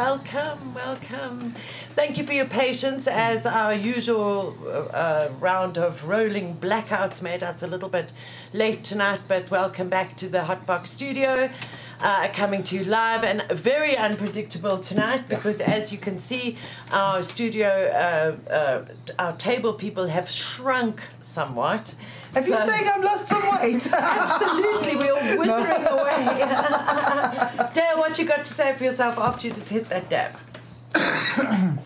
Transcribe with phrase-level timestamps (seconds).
[0.00, 1.54] welcome, welcome.
[1.94, 4.54] Thank you for your patience as our usual
[4.92, 8.12] uh, round of rolling blackouts made us a little bit
[8.52, 11.48] late tonight, but welcome back to the Hotbox studio.
[11.98, 16.58] Uh, coming to you live and very unpredictable tonight because, as you can see,
[16.92, 18.84] our studio, uh, uh,
[19.18, 21.94] our table people have shrunk somewhat.
[22.34, 23.90] Have you So- saying I've lost some weight?
[23.94, 27.65] Absolutely, we're withering away.
[27.76, 30.32] Dale, what you got to say for yourself after you just hit that dab?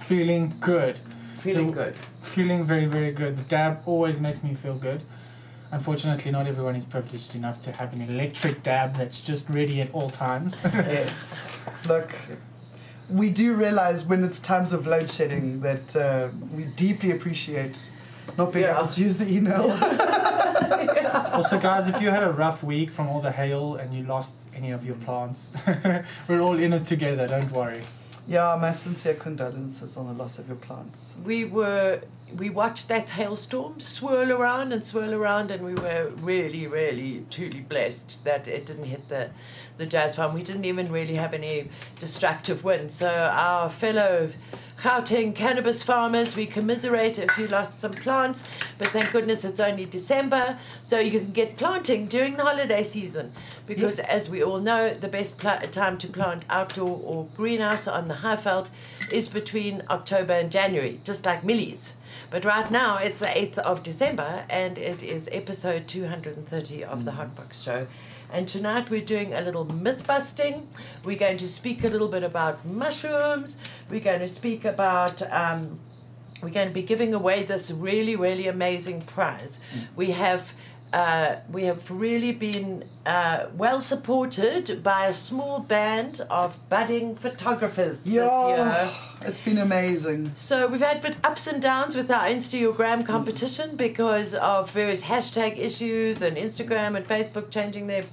[0.00, 0.98] Feeling good.
[1.38, 1.96] Feeling The- good.
[2.20, 3.36] Feeling very, very good.
[3.36, 5.04] The dab always makes me feel good.
[5.70, 9.88] Unfortunately, not everyone is privileged enough to have an electric dab that's just ready at
[9.92, 10.56] all times.
[10.64, 11.46] yes.
[11.86, 12.12] Look,
[13.08, 17.76] we do realize when it's times of load shedding that uh, we deeply appreciate
[18.38, 18.78] not being Yeah.
[18.78, 19.70] able to use the e-nail.
[21.32, 24.48] also, guys, if you had a rough week from all the hail and you lost
[24.54, 25.52] any of your plants,
[26.28, 27.82] we're all in it together, don't worry.
[28.28, 31.14] yeah, my sincere condolences on the loss of your plants.
[31.24, 32.00] We were
[32.36, 37.60] we watched that hailstorm swirl around and swirl around, and we were really, really, truly
[37.60, 39.30] blessed that it didn't hit the
[39.78, 40.34] the jazz farm.
[40.34, 41.68] We didn't even really have any
[42.00, 42.90] destructive wind.
[42.92, 44.30] So our fellow
[44.78, 48.44] Gauteng cannabis farmers, we commiserate if you lost some plants,
[48.76, 53.32] but thank goodness it's only December, so you can get planting during the holiday season.
[53.66, 54.06] Because Yes.
[54.06, 58.16] as we all know, the best pla- time to plant outdoor or greenhouse on the
[58.16, 58.68] Highveld
[59.10, 61.92] is between October and January, just like mealies.
[62.30, 67.12] But right now it's the 8th of December and it is episode 230 of the
[67.12, 67.16] mm.
[67.16, 67.86] Hotbox Show.
[68.32, 70.66] And tonight we're doing a little myth busting.
[71.04, 73.56] We're going to speak a little bit about mushrooms.
[73.88, 75.22] We're going to speak about.
[75.32, 75.78] Um,
[76.42, 79.60] we're going to be giving away this really, really amazing prize.
[79.94, 80.52] We have.
[80.92, 88.00] Uh, we have really been uh, well supported by a small band of budding photographers
[88.00, 88.90] this year.
[89.22, 90.32] It's been amazing.
[90.36, 95.58] So we've had bit ups and downs with our Instagram competition because of various hashtag
[95.58, 98.04] issues and Instagram and Facebook changing their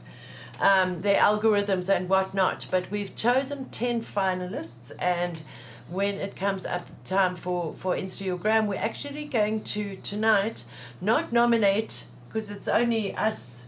[0.59, 2.67] um, their algorithms and whatnot.
[2.71, 5.41] But we've chosen ten finalists, and
[5.89, 10.63] when it comes up time for for Instagram, we're actually going to tonight
[10.99, 13.65] not nominate because it's only us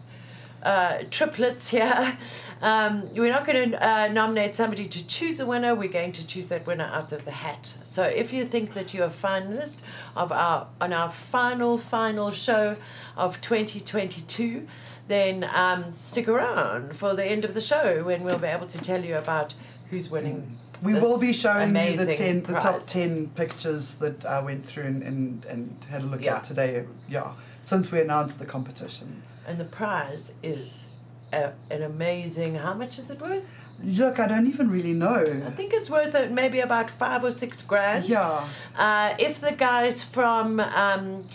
[0.64, 2.18] uh, triplets here.
[2.62, 5.76] Um, we're not going to uh, nominate somebody to choose a winner.
[5.76, 7.76] We're going to choose that winner out of the hat.
[7.84, 9.76] So if you think that you're a finalist
[10.16, 12.78] of our on our final final show
[13.16, 14.68] of 2022,
[15.08, 18.80] then um, stick around for the end of the show when we'll be able to
[18.80, 19.54] tell you about
[19.92, 20.58] who's winning.
[20.82, 24.66] We this will be showing you the ten, the top ten pictures that I went
[24.66, 26.38] through and, and, and had a look Yeah.
[26.38, 26.84] at today.
[27.08, 27.32] Yeah,
[27.66, 29.24] since we announced the competition.
[29.48, 30.86] And the prize is
[31.34, 32.56] a, an amazing.
[32.56, 33.44] How much is it worth?
[33.84, 35.22] Look, I don't even really know.
[35.48, 38.06] I think it's worth maybe about five or six grand.
[38.06, 38.48] Yeah,
[38.78, 41.26] Uh, if the guys from um,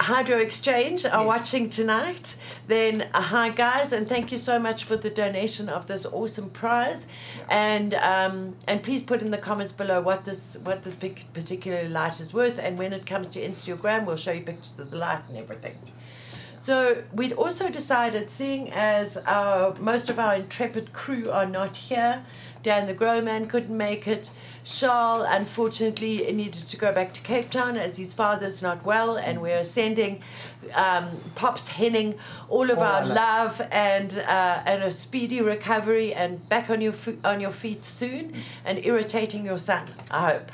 [0.00, 1.26] Hydro Exchange are Yes.
[1.26, 2.34] watching tonight,
[2.66, 6.50] then uh, hi guys, and thank you so much for the donation of this awesome
[6.50, 7.06] prize,
[7.48, 12.18] and um, and please put in the comments below what this what this particular light
[12.20, 15.22] is worth, and when it comes to Instagram, we'll show you pictures of the light
[15.28, 15.76] and everything.
[16.64, 22.24] So we'd also decided, seeing as our most of our intrepid crew are not here,
[22.62, 24.30] Dan the Grow Man couldn't make it.
[24.64, 29.42] Charles, unfortunately, needed to go back to Cape Town as his father's not well, and
[29.42, 30.22] we're sending
[30.72, 32.14] um, Pops Henning
[32.48, 33.60] all of our love.
[33.70, 36.94] and uh, and a speedy recovery and back on your
[37.26, 39.86] on your feet soon, and irritating your son.
[40.10, 40.50] I hope.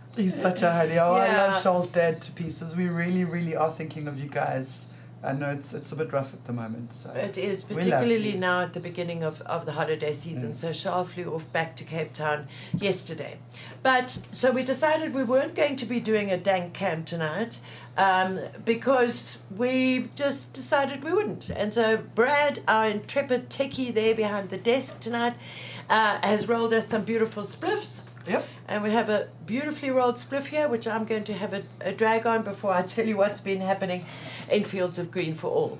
[0.16, 0.98] he's such a honey.
[0.98, 2.74] Oh, I love Charles' dad to pieces.
[2.74, 4.87] We really, really are thinking of you guys.
[5.22, 6.92] I know it's it's a bit rough at the moment.
[6.92, 10.54] So It is, particularly now at the beginning of, of the holiday season.
[10.54, 12.46] So Charles flew off back to Cape Town
[12.78, 13.38] yesterday.
[13.82, 17.60] But so we decided we weren't going to be doing a dank camp tonight
[17.96, 21.50] um, because we just decided we wouldn't.
[21.50, 25.34] And so Brad, our intrepid techie there behind the desk tonight,
[25.90, 28.02] uh, has rolled us some beautiful spliffs.
[28.28, 28.46] Yep.
[28.68, 31.92] And we have a beautifully rolled spliff here, which I'm going to have a, a
[31.92, 34.04] drag on before I tell you what's been happening
[34.50, 35.78] in Fields of Green for All.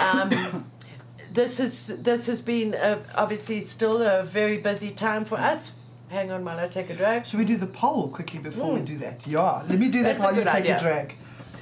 [0.00, 0.64] Um,
[1.32, 5.72] this has this has been uh obviously still a very busy time for us.
[6.10, 7.26] Hang on while I take a drag.
[7.26, 8.86] Should we do the poll quickly before we Mm.
[8.86, 9.26] do that?
[9.26, 10.76] Yeah, let me do that That's while you take idea.
[10.76, 11.16] a drag.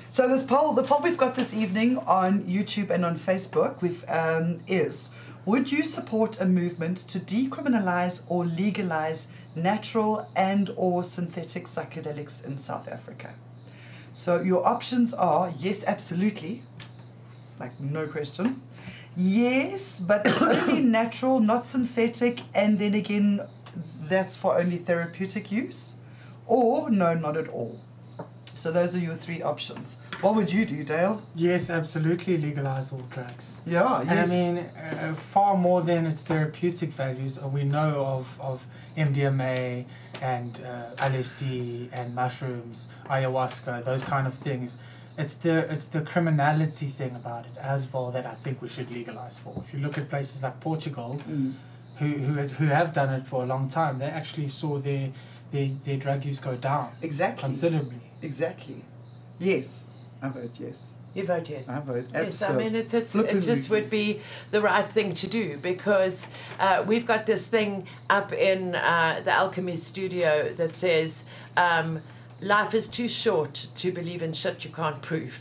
[0.09, 4.05] So this poll, the poll we've got this evening on YouTube and on Facebook, with
[4.09, 5.11] um, is:
[5.47, 12.59] Would you support a movement to decriminalize or legalize natural and or synthetic psychedelics in
[12.59, 13.35] South Africa?
[14.13, 16.63] So your options are yes, absolutely,
[17.59, 18.63] like no question.
[19.17, 23.41] Yes, but only natural, not synthetic, and then again,
[24.03, 25.95] that's for only therapeutic use,
[26.47, 27.81] or no, not at all.
[28.55, 29.97] So those are your three options.
[30.23, 31.23] What would you do, Dale?
[31.35, 33.61] Yes, absolutely legalize all drugs.
[33.67, 34.31] Yeah, And yes.
[34.31, 38.67] I mean, uh, far more than its therapeutic values, uh, we know of, of
[38.97, 39.85] MDMA
[40.23, 44.77] and uh, LSD and mushrooms, ayahuasca, those kind of things.
[45.19, 48.91] It's the it's the criminality thing about it as well that I think we should
[48.91, 49.55] legalize for.
[49.65, 51.55] If you look at places like Portugal, Mm,
[51.99, 55.09] who who, who have done it for a long time, they actually saw their
[55.53, 57.41] their, their drug use go down exactly.
[57.43, 57.97] considerably.
[58.21, 58.85] Exactly.
[59.39, 59.86] Yes.
[60.23, 60.91] I vote yes.
[61.15, 61.67] You vote yes.
[61.69, 64.21] I vote Yes, I mean it's, it's it just would be
[64.51, 66.29] the right thing to do because
[66.61, 71.25] uh, we've got this thing up in uh, the Alchemy studio that says
[71.57, 72.03] um,
[72.43, 75.39] life is too short to believe in shit you can't prove.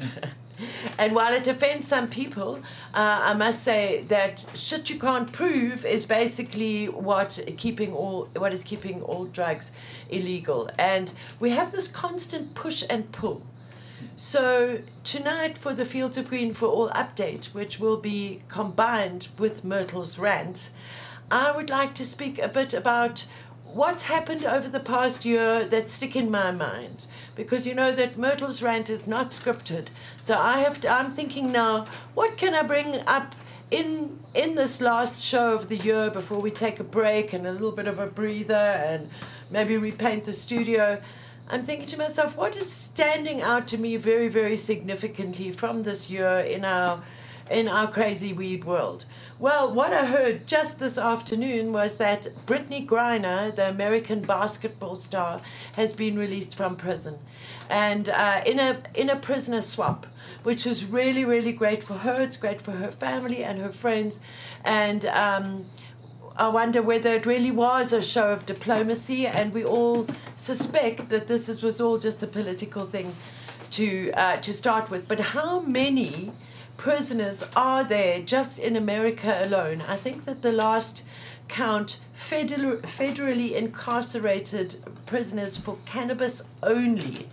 [0.97, 2.55] and while it offends some people,
[2.93, 8.53] uh, I must say that shit you can't prove is basically what keeping all what
[8.53, 9.71] is keeping all drugs
[10.09, 10.69] illegal.
[10.79, 13.41] And we have this constant push and pull.
[14.17, 19.65] So tonight for the Fields of Green for All update, which will be combined with
[19.65, 20.69] Myrtle's rant,
[21.29, 23.25] I would like to speak a bit about
[23.65, 27.07] what's happened over the past year that stick in my mind.
[27.35, 29.87] Because you know that Myrtle's rant is not scripted.
[30.21, 33.35] So I have to, I'm thinking now, what can I bring up
[33.69, 37.51] in in this last show of the year before we take a break and a
[37.51, 39.09] little bit of a breather and
[39.51, 41.01] maybe repaint the studio?
[41.47, 46.09] I'm thinking to myself, what is standing out to me very, very significantly from this
[46.09, 47.03] year in our
[47.51, 49.05] in our crazy weed world?
[49.37, 55.39] Well, what I heard just this afternoon was that Brittney Griner, the American basketball star,
[55.73, 57.19] has been released from prison,
[57.69, 60.07] and uh, in a in a prisoner swap,
[60.41, 62.23] which is really really great for her.
[62.23, 64.19] It's great for her family and her friends,
[64.63, 65.05] and.
[65.05, 65.65] Um,
[66.37, 70.05] I wonder whether it really was a show of diplomacy, and we all
[70.35, 73.15] suspect that this is, was all just a political thing
[73.71, 75.07] to uh, to start with.
[75.07, 76.33] But how many
[76.75, 79.81] prisoners are there just in America alone?
[79.87, 81.05] I think that the last
[81.47, 84.75] count federal, federally incarcerated
[85.05, 87.27] prisoners for cannabis only,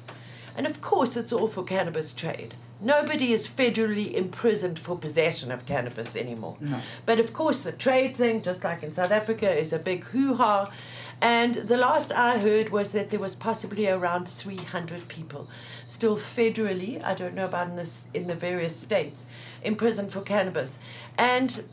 [0.56, 2.54] and of course it's all for cannabis trade.
[2.83, 6.57] Nobody is federally imprisoned for possession of cannabis anymore.
[6.61, 6.81] No.
[7.07, 10.35] But of course, the trade thing, just like in South Africa, is a big hoo
[10.35, 10.73] ha.
[11.21, 15.49] And the last I heard was that there was possibly around 300 people
[15.87, 19.27] still federally, I don't know about in, this, in the various states,
[19.62, 20.79] imprisoned for cannabis.
[21.17, 21.65] And,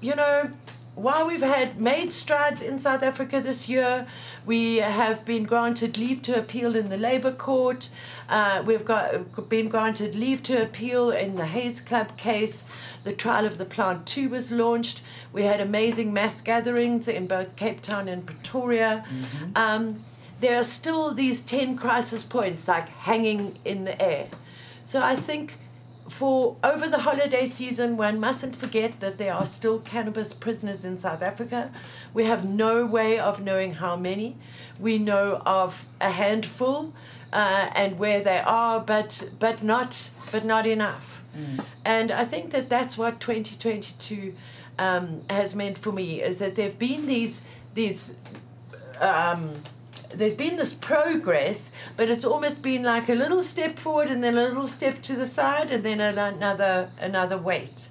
[0.00, 0.50] you know,
[0.98, 4.06] while we've had made strides in South Africa this year,
[4.44, 7.88] we have been granted leave to appeal in the Labour Court.
[8.28, 12.64] Uh, we've got been granted leave to appeal in the Haze Club case.
[13.04, 15.00] The trial of the plant two was launched.
[15.32, 19.04] We had amazing mass gatherings in both Cape Town and Pretoria.
[19.54, 20.04] Um,
[20.40, 24.26] there are still these ten crisis points like hanging in the air.
[24.82, 25.58] So I think
[26.08, 30.98] for over the holiday season, one mustn't forget that there are still cannabis prisoners in
[30.98, 31.70] South Africa.
[32.14, 34.36] We have no way of knowing how many.
[34.80, 36.92] We know of a handful
[37.32, 41.22] uh, and where they are, but but not but not enough.
[41.84, 44.34] And I think that that's what 2022
[44.78, 47.42] um, has meant for me is that there've been these
[47.74, 48.16] these
[49.00, 49.62] um,
[50.10, 54.36] there's been this progress, but it's almost been like a little step forward and then
[54.36, 57.88] a little step to the side and then another another wait.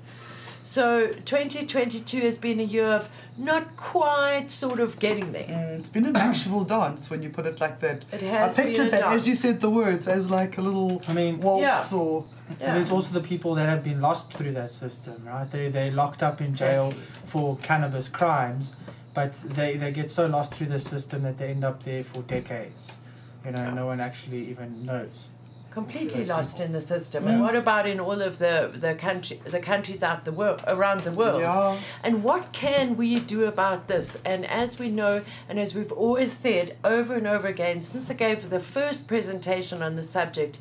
[0.63, 5.45] So 2022 has been a year of not quite sort of getting there.
[5.45, 8.03] Mm, it's been an actual dance when you put it like that.
[8.11, 10.61] It has I pictured been a that as you said the words as like a
[10.61, 11.97] little I mean, waltz Yeah.
[11.99, 12.25] or
[12.59, 12.73] Yeah.
[12.73, 15.49] There's also the people that have been lost through that system, right?
[15.51, 17.29] They they locked up in jail Exactly.
[17.31, 18.73] for cannabis crimes,
[19.17, 22.21] but they, they get so lost through the system that they end up there for
[22.21, 22.97] decades.
[23.43, 23.73] You know, Yeah.
[23.73, 25.25] no one actually even knows.
[25.71, 26.65] completely lost people.
[26.67, 27.23] in the system.
[27.23, 27.31] Yeah.
[27.31, 28.55] And what about in all of the
[28.85, 31.41] the country the countries out the world around the world?
[31.41, 31.77] Yeah.
[32.05, 34.07] And what can we do about this?
[34.31, 35.15] And as we know,
[35.49, 39.77] and as we've always said over and over again, since I gave the first presentation
[39.87, 40.53] on the subject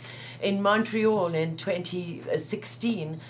[0.49, 3.21] in Montreal in 2016,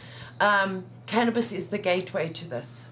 [0.40, 2.88] um, cannabis is the gateway to this.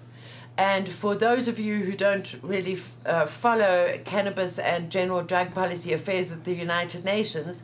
[0.57, 5.91] And for those of you who don't really uh, follow cannabis and general drug policy
[5.91, 7.61] affairs at the United Nations,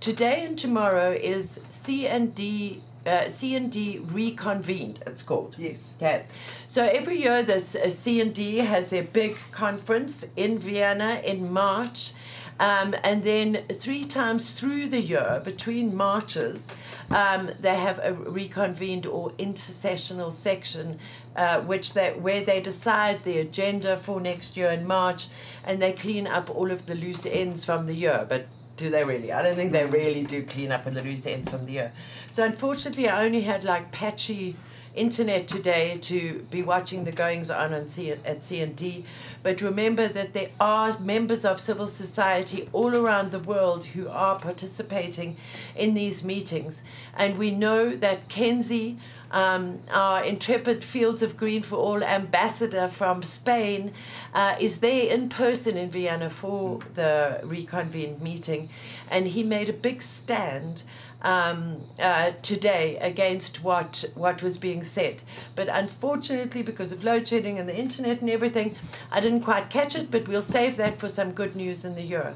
[0.00, 5.54] today and tomorrow is CND, uh, CND reconvened, it's called.
[5.56, 5.94] Yes.
[5.98, 6.24] Okay,
[6.66, 12.12] so every year this uh, CND has their big conference in Vienna in March,
[12.60, 16.68] Um, and then three times through the year, between marches,
[17.10, 20.98] um, they have a reconvened or intersessional section,
[21.36, 25.28] uh, which they where they decide the agenda for next year in March,
[25.64, 28.26] and they clean up all of the loose ends from the year.
[28.28, 29.32] But do they really?
[29.32, 31.92] I don't think they really do clean up the loose ends from the year.
[32.30, 34.56] So unfortunately, I only had like patchy
[34.94, 39.04] internet today to be watching the goings on at CND.
[39.42, 44.38] But remember that there are members of civil society all around the world who are
[44.38, 45.36] participating
[45.74, 46.82] in these meetings.
[47.16, 48.98] And we know that Kenzie,
[49.30, 53.92] um, our intrepid Fields of Green for All ambassador from Spain,
[54.34, 58.68] uh, is there in person in Vienna for the reconvened meeting.
[59.10, 60.82] And he made a big stand
[61.22, 65.22] um, uh, today against what what was being said.
[65.54, 68.76] But unfortunately, because of load shedding and the internet and everything,
[69.10, 70.10] I didn't quite catch it.
[70.10, 72.34] But we'll save that for some good news in the year.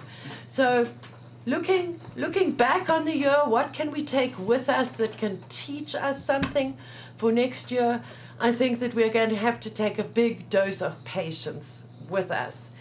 [0.49, 0.89] So.
[1.49, 5.95] Looking, looking back on the year, what can we take with us that can teach
[5.95, 6.77] us something
[7.19, 8.03] for next year?
[8.41, 12.33] I think that we're going to have to take a big dose of patience with
[12.33, 12.73] us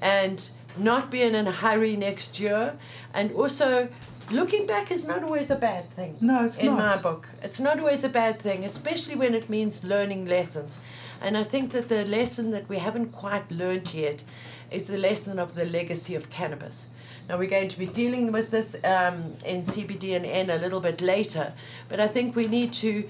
[0.00, 2.76] and not be in a hurry next year
[3.12, 3.88] and also
[4.32, 6.16] looking back is not always a bad thing.
[6.20, 6.72] No, it's in not.
[6.72, 7.28] In my book.
[7.42, 10.78] It's not always a bad thing, especially when it means learning lessons.
[11.20, 14.24] And I think that the lesson that we haven't quite learned yet
[14.70, 16.86] is the lesson of the legacy of cannabis.
[17.28, 21.52] Now we're going to be dealing with this um, in CBDNN a little bit later,
[21.88, 23.08] but I think we need to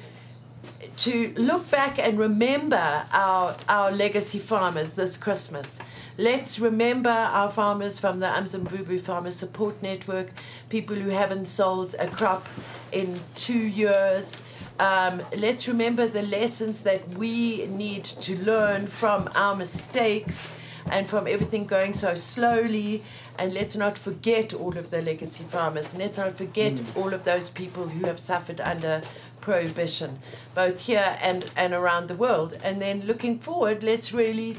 [0.96, 5.78] to look back and remember our our legacy farmers this Christmas
[6.22, 10.30] Let's remember our farmers from the Umzimvubu Farmer Support Network,
[10.68, 12.46] people who haven't sold a crop
[12.92, 14.36] in two years.
[14.78, 20.46] Um, let's remember the lessons that we need to learn from our mistakes
[20.86, 23.02] and from everything going so slowly.
[23.36, 25.92] And let's not forget all of the legacy farmers.
[25.92, 26.96] And let's not forget mm.
[27.02, 29.02] all of those people who have suffered under
[29.40, 30.20] prohibition,
[30.54, 32.56] both here and, and around the world.
[32.62, 34.58] And then looking forward, let's really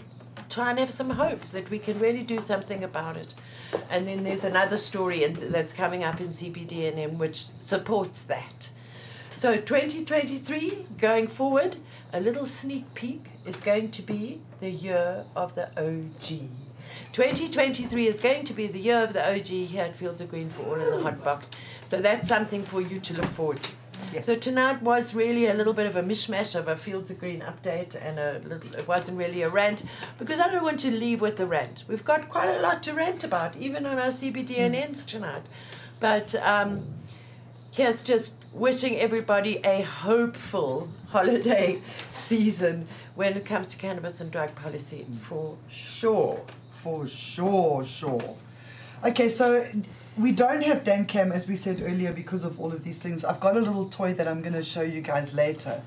[0.49, 3.33] try and have some hope that we can really do something about it.
[3.89, 8.71] And then there's another story in, that's coming up in CBDNN which supports that.
[9.31, 11.77] So 2023, going forward,
[12.13, 16.47] a little sneak peek is going to be the year of the OG.
[17.11, 20.49] 2023 is going to be the year of the OG here at Fields of Green
[20.49, 21.51] for All in the Hot Box.
[21.85, 23.71] So that's something for you to look forward to.
[24.11, 24.25] Yes.
[24.25, 27.41] So tonight was really a little bit of a mishmash of a Fields of Green
[27.41, 28.73] update, and a little.
[28.75, 29.83] It wasn't really a rant
[30.19, 31.83] because I don't want to leave with a rant.
[31.87, 35.43] We've got quite a lot to rant about, even on our CBDNNs tonight.
[35.99, 36.85] But um,
[37.71, 41.81] here's just wishing everybody a hopeful holiday
[42.11, 46.41] season when it comes to cannabis and drug policy, for sure.
[46.71, 48.35] For sure, sure.
[49.05, 49.65] Okay, so
[50.17, 53.25] we don't have Cam as we said earlier because of all of these things.
[53.25, 55.81] I've got a little toy that I'm going to show you guys later.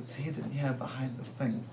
[0.00, 1.64] It's hidden here behind the thing.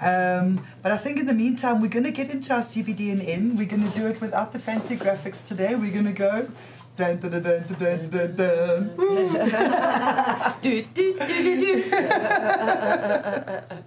[0.00, 3.56] Um, but I think in the meantime, we're going to get into our CBDNN.
[3.56, 5.74] We're going to do it without the fancy graphics today.
[5.74, 6.48] We're going to go.
[6.96, 8.90] Dun, dun, dun, dun, dun, dun, dun,
[10.62, 11.90] do, do, do, do, do.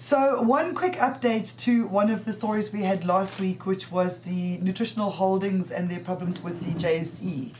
[0.00, 4.20] So, one quick update to one of the stories we had last week, which was
[4.20, 7.50] the nutritional holdings and their problems with the JSE.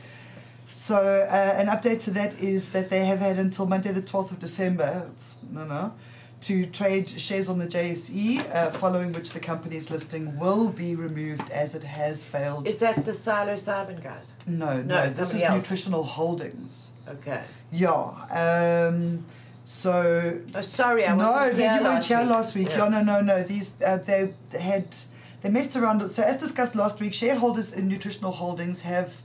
[0.73, 4.31] So, uh, an update to that is that they have had until Monday, the 12th
[4.31, 5.07] of December,
[5.51, 5.93] no, no,
[6.41, 11.47] to trade shares on the JSE, uh, following which the company's listing will be removed
[11.51, 12.65] as it has failed.
[12.65, 14.33] Is that the psilocybin guys?
[14.47, 15.61] No, no, no this is else.
[15.61, 16.89] nutritional holdings.
[17.07, 17.43] Okay.
[17.71, 17.91] Yeah.
[18.31, 19.25] Um,
[19.63, 20.39] so.
[20.55, 22.69] Oh, sorry, I no, wasn't you weren't here last week.
[22.69, 22.89] Yeah.
[22.89, 23.43] no, no, no.
[23.43, 24.95] These uh, they had
[25.41, 26.07] they messed around.
[26.09, 29.21] So as discussed last week, shareholders in nutritional holdings have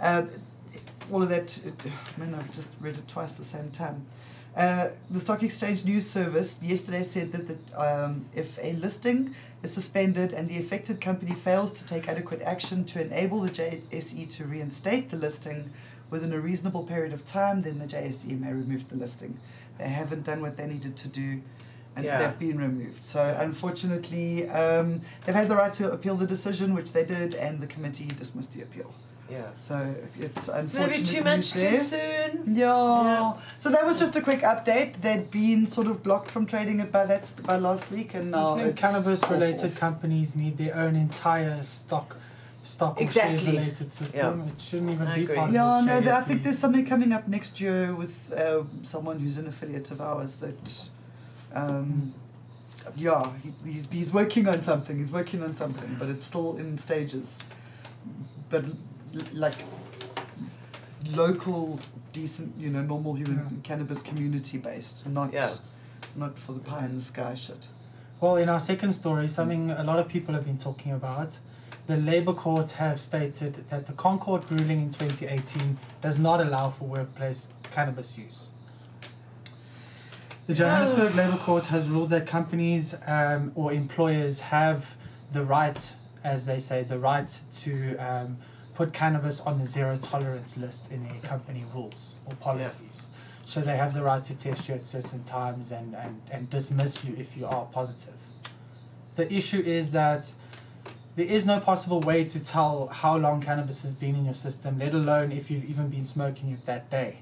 [0.00, 0.22] uh,
[1.12, 1.60] all of that.
[1.66, 4.06] Uh, man, I've just read it twice at the same time.
[4.56, 9.72] Uh, the Stock Exchange News Service yesterday said that the, um, if a listing is
[9.72, 14.44] suspended and the affected company fails to take adequate action to enable the JSE to
[14.44, 15.70] reinstate the listing
[16.08, 19.36] within a reasonable period of time, then the JSE may remove the listing.
[19.78, 21.40] They haven't done what they needed to do,
[21.96, 22.18] and yeah.
[22.18, 23.04] they've been removed.
[23.04, 27.60] So unfortunately, um, they've had the right to appeal the decision, which they did, and
[27.60, 28.92] the committee dismissed the appeal.
[29.30, 29.46] Yeah.
[29.60, 30.90] So it's unfortunate.
[30.90, 31.70] Maybe too much there.
[31.72, 32.56] too soon.
[32.56, 32.66] Yeah.
[32.66, 33.32] yeah.
[33.58, 35.00] So that was just a quick update.
[35.00, 38.70] They'd been sort of blocked from trading it by that by last week, and now
[38.72, 42.16] cannabis-related companies need their own entire stock
[42.64, 43.52] stock exactly.
[43.52, 44.40] related system.
[44.40, 44.52] Yeah.
[44.52, 45.36] It shouldn't even I be agree.
[45.36, 48.32] part yeah, of the Yeah, no, I think there's something coming up next year with
[48.32, 50.88] uh, someone who's an affiliate of ours that,
[51.54, 52.12] um,
[52.96, 54.98] yeah, he, he's, he's working on something.
[54.98, 57.38] He's working on something, but it's still in stages.
[58.50, 59.54] but l- like
[61.06, 61.80] local,
[62.12, 63.62] decent, you know, normal human Yeah.
[63.62, 65.50] cannabis community based, not Yeah.
[66.16, 67.68] not for the pie in the sky shit.
[68.20, 71.38] Well, in our second story, something a lot of people have been talking about,
[71.86, 76.84] the Labour Court have stated that the ConCourt ruling in 2018 does not allow for
[76.86, 78.50] workplace cannabis use.
[80.46, 84.94] The Johannesburg Labour Court has ruled that companies um, or employers have
[85.32, 88.36] the right, as they say, the right to um,
[88.74, 93.06] put cannabis on the zero tolerance list in their company rules or policies.
[93.46, 97.04] So they have the right to test you at certain times and, and, and dismiss
[97.04, 98.14] you if you are positive.
[99.16, 100.32] The issue is that
[101.16, 104.78] there is no possible way to tell how long cannabis has been in your system,
[104.78, 107.18] let alone if you've even been smoking it that day.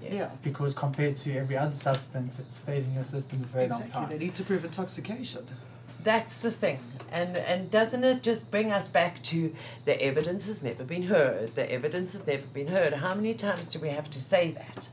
[0.00, 0.12] Yes.
[0.12, 0.30] Yeah.
[0.42, 3.82] Because compared to every other substance, it stays in your system for a very long
[3.82, 4.18] Exactly.
[4.18, 5.46] They need to prove intoxication.
[6.02, 6.80] That's the thing.
[7.10, 11.54] And and doesn't it just bring us back to the evidence has never been heard?
[11.54, 12.94] The evidence has never been heard.
[12.94, 14.88] How many times do we have to say that?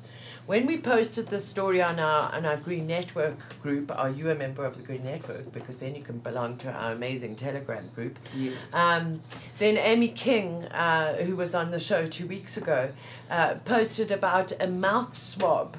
[0.51, 4.35] When we posted this story on our on our Green Network group, are you a
[4.35, 5.53] member of the Green Network?
[5.53, 8.19] Because then you can belong to our amazing Telegram group.
[8.35, 8.57] Yes.
[8.73, 9.21] Um,
[9.59, 12.91] then Amy King, uh, who was on the show two weeks ago,
[13.29, 15.77] uh, posted about a mouth swab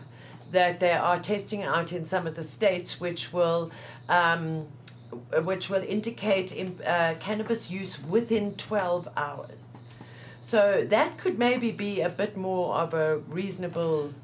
[0.52, 3.70] that they are testing out in some of the states, which will.
[4.08, 4.68] Um,
[5.44, 9.82] which will indicate im- uh, cannabis use within 12 hours.
[10.40, 14.14] So that could maybe be a bit more of a reasonable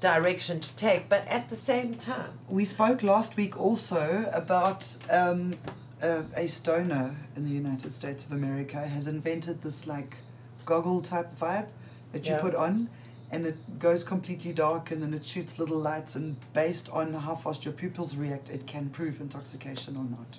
[0.00, 5.54] direction to take, but at the same time, We spoke last week also about um,
[6.02, 10.16] a, a stoner in the United States of America has invented this like
[10.64, 11.66] goggle type vibe
[12.12, 12.40] that you Yeah.
[12.40, 12.88] put on
[13.32, 17.36] and it goes completely dark and then it shoots little lights and based on how
[17.36, 20.38] fast your pupils react it can prove intoxication or not.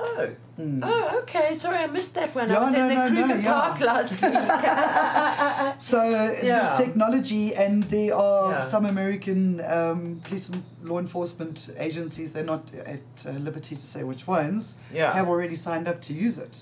[0.00, 0.80] Oh, Mm.
[0.82, 1.54] oh, okay.
[1.54, 2.50] Sorry, I missed that one.
[2.50, 3.52] I was no, in the no, no, Kruger yeah.
[3.52, 4.32] Park last week.
[5.78, 6.60] So uh, Yeah.
[6.70, 8.60] this technology, and there are Yeah.
[8.60, 12.32] some American um, police and law enforcement agencies.
[12.32, 15.12] They're not at uh, liberty to say which ones yeah.
[15.12, 16.54] have already signed up to use it.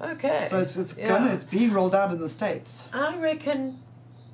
[0.00, 0.46] Okay.
[0.48, 1.08] So it's it's Yeah.
[1.08, 2.84] gonna it's being rolled out in the states.
[2.92, 3.78] I reckon,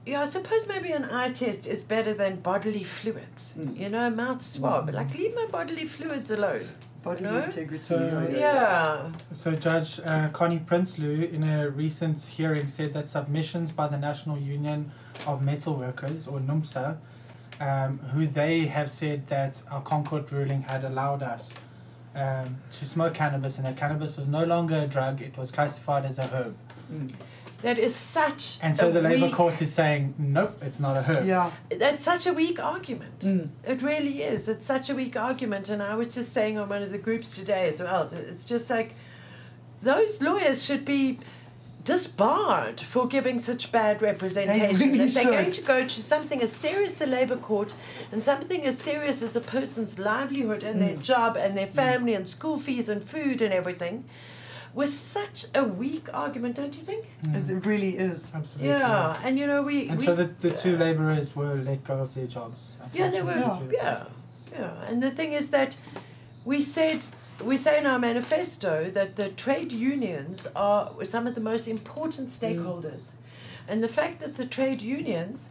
[0.06, 3.52] yeah, I suppose maybe an eye test is better than bodily fluids.
[3.58, 3.76] Mm.
[3.76, 4.88] You know, mouth swab.
[4.88, 6.68] Like, leave my bodily fluids alone.
[7.06, 7.38] Body No?
[7.38, 7.78] integrity.
[7.82, 9.12] So- yeah, yeah, Yeah.
[9.32, 14.36] So Judge uh, Connie Prinsloo, in a recent hearing, said that submissions by the National
[14.38, 14.90] Union
[15.26, 16.96] of Metal Workers, or NUMSA,
[17.60, 21.54] um, who they have said that our ConCourt ruling had allowed us
[22.16, 26.04] um, to smoke cannabis, and that cannabis was no longer a drug; it was classified
[26.04, 26.54] as a herb.
[26.92, 27.12] Mm.
[27.62, 28.58] That is such.
[28.62, 31.24] And so a the Labour Court is saying, nope, it's not a herb.
[31.26, 31.50] Yeah.
[31.70, 33.20] That's such a weak argument.
[33.20, 33.48] Mm.
[33.66, 34.46] It really is.
[34.48, 35.68] It's such a weak argument.
[35.70, 38.44] And I was just saying on one of the groups today as well, that it's
[38.44, 38.94] just like
[39.82, 41.18] those lawyers should be
[41.84, 44.78] disbarred for giving such bad representation.
[44.92, 45.32] They really if they're should.
[45.32, 47.74] going to go to something as serious as the Labour Court
[48.12, 51.02] and something as serious as a person's livelihood and their Mm.
[51.02, 54.04] job and their family and school fees and food and everything,
[54.76, 57.06] with such a weak argument, don't you think?
[57.32, 58.30] It, it really is.
[58.34, 58.68] Absolutely.
[58.68, 61.94] Yeah, and you know we And we so the, the two labourers were let go
[61.94, 62.76] of their jobs.
[62.92, 64.04] Yeah, they were- unfortunately, through the yeah.
[64.60, 65.78] Yeah, and the thing is that
[66.44, 67.00] we said
[67.42, 72.28] we say in our manifesto that the trade unions are some of the most important
[72.28, 72.38] mm.
[72.40, 73.12] stakeholders,
[73.66, 75.48] and the fact that the trade unions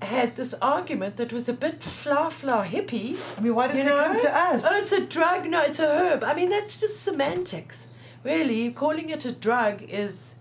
[0.00, 3.18] had this argument that was a bit fla fla hippie.
[3.36, 4.06] I mean, why didn't You they know?
[4.06, 4.64] come to us?
[4.66, 5.46] Oh, it's a drug.
[5.46, 6.24] No, it's a herb.
[6.24, 7.86] I mean, that's just semantics.
[8.22, 10.34] Really, calling it a drug is,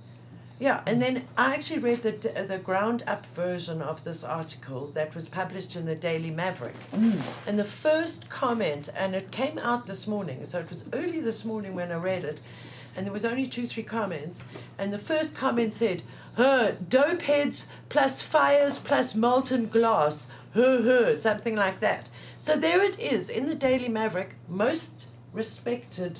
[0.59, 0.81] yeah.
[0.85, 2.11] And then I actually read the
[2.47, 7.21] the ground up version of this article that was published in the Daily Maverick, Mm.
[7.47, 11.45] and the first comment, and it came out this morning, so it was early this
[11.45, 12.41] morning when I read it,
[12.97, 14.43] and there was only two three comments,
[14.77, 16.01] and the first comment said,
[16.35, 22.09] "Huh, dope heads plus fires plus molten glass, huh, huh," something like that.
[22.39, 26.19] So there it is in the Daily Maverick, most respected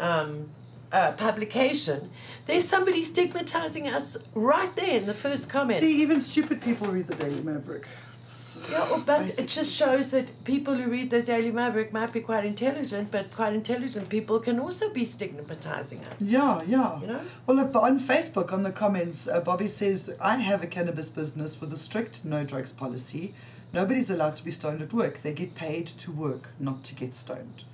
[0.00, 0.48] um,
[0.92, 2.10] uh, publication.
[2.46, 5.80] There's somebody stigmatizing us right there in the first comment.
[5.80, 7.86] See, even stupid people read the Daily Maverick.
[8.20, 12.12] It's Yeah, well, but it just shows that people who read the Daily Maverick might
[12.12, 16.20] be quite intelligent, but quite intelligent people can also be stigmatizing us.
[16.20, 17.00] Yeah, yeah.
[17.00, 17.20] You know?
[17.46, 21.08] Well, look, but on Facebook, on the comments, uh, Bobby says, I have a cannabis
[21.08, 23.34] business with a strict no drugs policy.
[23.72, 25.22] Nobody's allowed to be stoned at work.
[25.22, 27.64] They get paid to work, not to get stoned.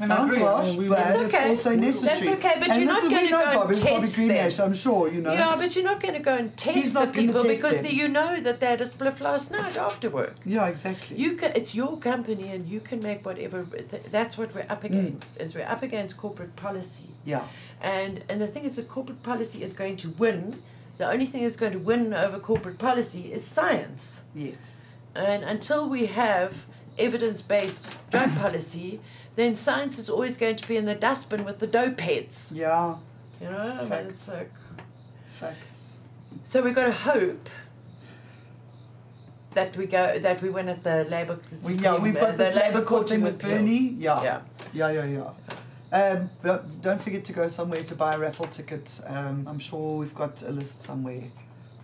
[0.00, 0.44] And I Sounds agree.
[0.44, 1.48] I harsh, mean, we- but it's okay.
[1.50, 2.26] also necessary.
[2.26, 3.90] That's okay, but and you're this not gonna we know go and Bob is Bobby
[4.00, 4.66] test Greenash, them.
[4.66, 5.32] I'm sure, you know.
[5.32, 7.84] Yeah, but you're not going to go and test the people test because them.
[7.84, 10.34] the, you know that they had a spliff last night after work.
[10.44, 11.16] Yeah, exactly.
[11.16, 13.62] You can, it's your company and you can make whatever.
[13.64, 14.86] th- That's what we're up Mm.
[14.86, 15.40] against.
[15.40, 17.42] Is we're up against corporate policy, yeah.
[17.80, 20.60] and and the thing is that corporate policy is going to win.
[20.98, 24.22] The only thing that's going to win over corporate policy is science.
[24.34, 24.78] Yes.
[25.14, 26.50] And until we have
[26.98, 29.00] evidence based drug policy,
[29.36, 32.52] then science is always going to be in the dustbin with the dope heads.
[32.54, 32.96] Yeah.
[33.40, 34.28] You know, Facts.
[34.28, 34.50] like
[35.34, 35.88] Facts.
[36.44, 37.48] so we've got to hope
[39.54, 41.38] that we go that we win at the labour.
[41.64, 43.40] We, yeah, we've uh, got the this Labour court thing with.
[43.40, 43.94] Bernie.
[43.98, 44.22] Yeah.
[44.22, 44.40] Yeah.
[44.72, 45.30] Yeah, yeah, yeah.
[45.92, 49.00] Um, but don't forget to go somewhere to buy a raffle ticket.
[49.06, 51.22] Um, I'm sure we've got a list somewhere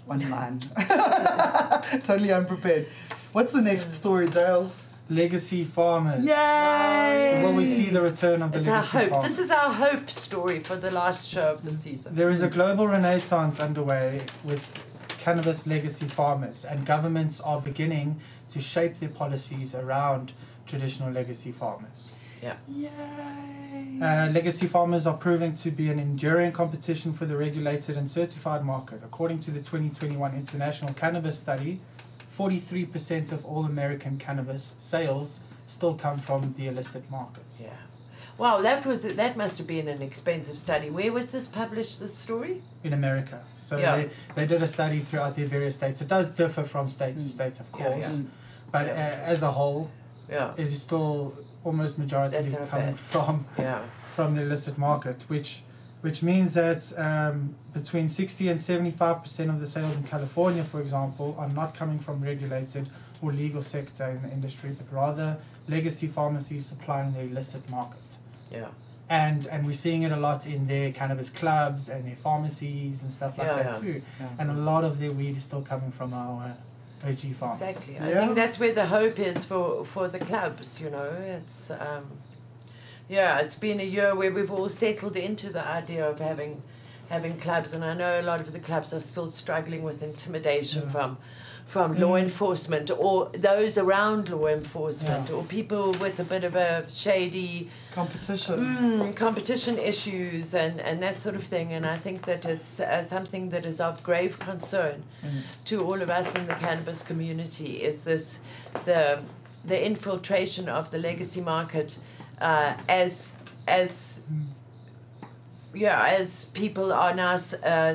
[0.09, 0.59] online.
[2.03, 2.89] totally unprepared.
[3.33, 4.73] What's the next story, Dale?
[5.11, 6.25] Legacy farmers.
[6.25, 7.41] Yay!
[7.43, 9.11] Will we see the return of the It's our hope.
[9.11, 9.29] farmers?
[9.29, 12.15] This is our hope story for the last show of the season.
[12.15, 14.65] There is a global renaissance underway with
[15.19, 18.21] cannabis legacy farmers, and governments are beginning
[18.53, 20.33] to shape their policies around
[20.69, 22.13] traditional legacy farmers.
[22.41, 22.55] Yeah.
[22.69, 23.99] Yay!
[24.01, 28.65] Uh, legacy farmers are proving to be an enduring competition for the regulated and certified
[28.65, 29.01] market.
[29.05, 31.81] According to the 2021 International Cannabis Study,
[32.51, 37.45] 43% of all American cannabis sales still come from the illicit market.
[37.61, 37.69] Yeah.
[38.39, 40.89] Wow, that was that must have been an expensive study.
[40.89, 42.01] Where was this published?
[42.01, 42.63] This story?
[42.83, 43.39] in America.
[43.61, 43.97] So Yeah.
[43.97, 46.01] they, they did a study throughout their various states.
[46.01, 47.29] It does differ from state to Mm.
[47.39, 48.17] state, of course, yeah.
[48.73, 48.95] but Yeah.
[49.27, 49.91] uh, as a whole,
[50.31, 50.55] Yeah.
[50.63, 51.35] it is still
[51.67, 53.83] almost majority That's not coming from Yeah.
[54.17, 55.49] from the illicit market, which
[56.01, 60.81] which means that um, between 60 and 75 percent of the sales in California, for
[60.81, 62.89] example, are not coming from regulated
[63.23, 65.37] or legal sector in the industry, but rather
[65.69, 68.01] legacy pharmacies supplying the illicit market
[68.51, 68.69] Yeah.
[69.11, 73.13] and and we're seeing it a lot in their cannabis clubs and their pharmacies and
[73.13, 73.81] stuff like Yeah, that yeah.
[73.81, 74.03] too.
[74.21, 74.29] Yeah.
[74.39, 76.55] And a lot of their weed is still coming from our
[77.07, 77.61] OG farms.
[77.61, 77.99] Exactly.
[77.99, 80.81] I think that's where the hope is for for the clubs.
[80.81, 82.05] You know, it's um,
[83.11, 86.63] yeah, it's been a year where we've all settled into the idea of having
[87.09, 90.83] having clubs, and I know a lot of the clubs are still struggling with intimidation
[90.85, 90.93] Yeah.
[90.93, 91.17] from
[91.67, 92.23] from law Mm.
[92.23, 95.37] enforcement or those around law enforcement Yeah.
[95.37, 98.57] or people with a bit of a shady Competition.
[98.59, 101.73] mm, competition issues and, and that sort of thing.
[101.73, 105.43] And I think that it's uh, something that is of grave concern Mm.
[105.67, 107.73] to all of us in the cannabis community.
[107.91, 108.41] Is this
[108.85, 109.21] the
[109.73, 111.99] the infiltration of the legacy market
[112.41, 113.35] uh, as
[113.69, 114.23] as
[115.75, 117.95] yeah as people are now uh,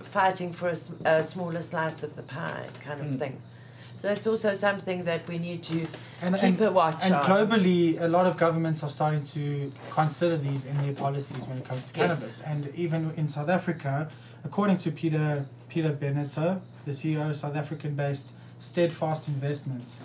[0.00, 0.72] fighting for
[1.04, 3.18] a smaller slice of the pie kind of Mm.
[3.18, 3.42] thing.
[3.98, 5.86] So it's also something that we need to
[6.20, 7.20] And, keep and, a watch and on.
[7.20, 11.56] And globally, a lot of governments are starting to consider these in their policies when
[11.58, 12.06] it comes to Yes.
[12.08, 12.42] cannabis.
[12.42, 14.08] And even in South Africa,
[14.44, 19.96] according to Peter Peter Benetter, the CEO of South African-based Steadfast Investments,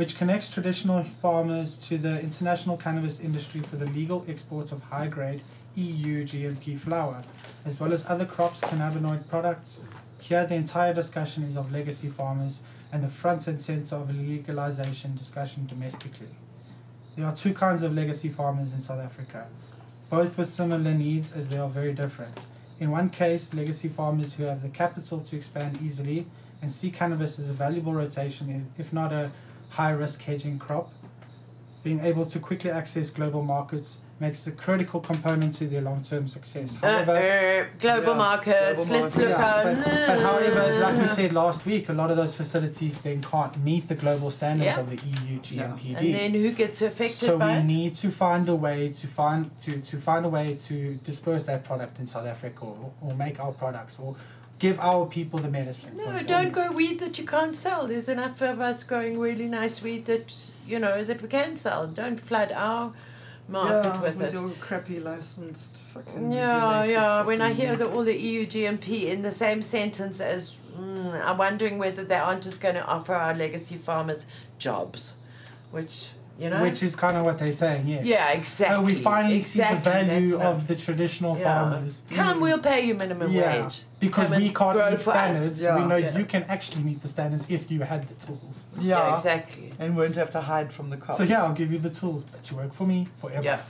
[0.00, 5.42] which connects traditional farmers to the international cannabis industry for the legal export of high-grade
[5.76, 7.22] EU GMP flower,
[7.66, 9.78] as well as other crops, cannabinoid products.
[10.18, 12.60] Here, the entire discussion is of legacy farmers
[12.90, 16.34] and the front and center of a legalization discussion domestically.
[17.14, 19.48] There are two kinds of legacy farmers in South Africa,
[20.08, 22.46] both with similar needs as they are very different.
[22.78, 26.24] In one case, legacy farmers who have the capital to expand easily
[26.62, 29.30] and see cannabis as a valuable rotation, if not a
[29.70, 30.92] high risk hedging crop.
[31.82, 36.26] Being able to quickly access global markets makes a critical component to their long term
[36.28, 36.76] success.
[36.82, 37.12] Uh, However,
[37.72, 38.86] uh, global Yeah, markets.
[38.88, 39.30] global let's market.
[39.30, 39.74] look yeah, on.
[39.76, 43.56] but, but however, like we said last week, a lot of those facilities then can't
[43.64, 44.80] meet the global standards Yeah.
[44.80, 45.96] of the EU GMPD.
[45.96, 47.64] and then who gets affected So by we it?
[47.64, 51.64] need to find a way to find to, to find a way to disperse that
[51.64, 54.16] product in South Africa or, or make our products or
[54.60, 55.96] give our people the medicine.
[55.96, 57.88] No, don't grow weed that you can't sell.
[57.88, 61.86] There's enough of us growing really nice weed that you know that we can sell.
[61.88, 62.92] Don't flood our
[63.48, 64.34] market yeah, with, with it.
[64.34, 66.30] your crappy licensed fucking.
[66.30, 67.22] Yeah, yeah.
[67.24, 71.38] When I hear that all the EU GMP in the same sentence as, mm, I'm
[71.38, 74.26] wondering whether they aren't just going to offer our legacy farmers
[74.58, 75.14] jobs,
[75.70, 76.62] which you know.
[76.62, 78.06] Which is kind of what they're saying, yes.
[78.06, 78.76] yeah, exactly.
[78.76, 81.44] Oh, we finally see the value that's of the traditional Yeah.
[81.44, 82.02] farmers.
[82.10, 82.40] Come, mm.
[82.40, 83.82] we'll pay you minimum Yeah, wage.
[84.00, 85.62] Because Come we can't meet standards.
[85.62, 85.78] Yeah.
[85.78, 86.16] We know Yeah.
[86.16, 88.66] you can actually meet the standards if you had the tools.
[88.78, 89.74] Yeah, Yeah, exactly.
[89.78, 91.18] and won't have to hide from the cops.
[91.18, 93.42] So yeah, I'll give you the tools, but you work for me forever.
[93.42, 93.60] Yeah,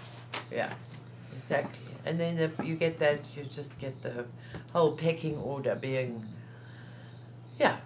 [0.52, 0.72] yeah,
[1.36, 1.86] exactly.
[2.06, 4.26] And then if you get that, you just get the
[4.72, 6.24] whole pecking order being,
[7.58, 7.76] yeah,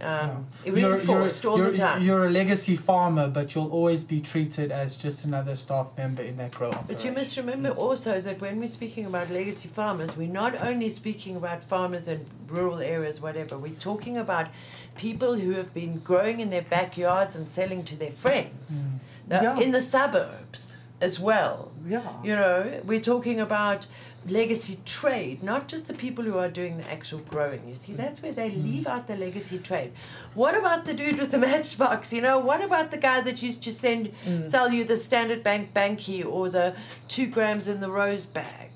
[0.00, 2.02] Um, You're- you're- all you're, the time.
[2.02, 6.36] You're a legacy farmer, but you'll always be treated as just another staff member in
[6.38, 6.86] that grow operation.
[6.88, 10.90] But you must remember also that when we're speaking about legacy farmers, we're not only
[10.90, 14.48] speaking about farmers in rural areas, whatever, we're talking about
[14.96, 19.00] people who have been growing in their backyards and selling to their friends Mm.
[19.30, 19.58] Yeah.
[19.58, 20.73] in the suburbs
[21.04, 21.70] as well.
[21.86, 22.00] Yeah.
[22.22, 23.86] You know, we're talking about
[24.26, 27.62] legacy trade, not just the people who are doing the actual growing.
[27.68, 27.98] You see, mm.
[27.98, 28.64] that's where they mm.
[28.64, 29.92] leave out the legacy trade.
[30.34, 32.12] What about the dude with the matchbox?
[32.12, 34.50] You know, what about the guy that used to send mm.
[34.50, 36.74] sell you the Standard Bank banky or the
[37.06, 38.70] two grams in the rose bag?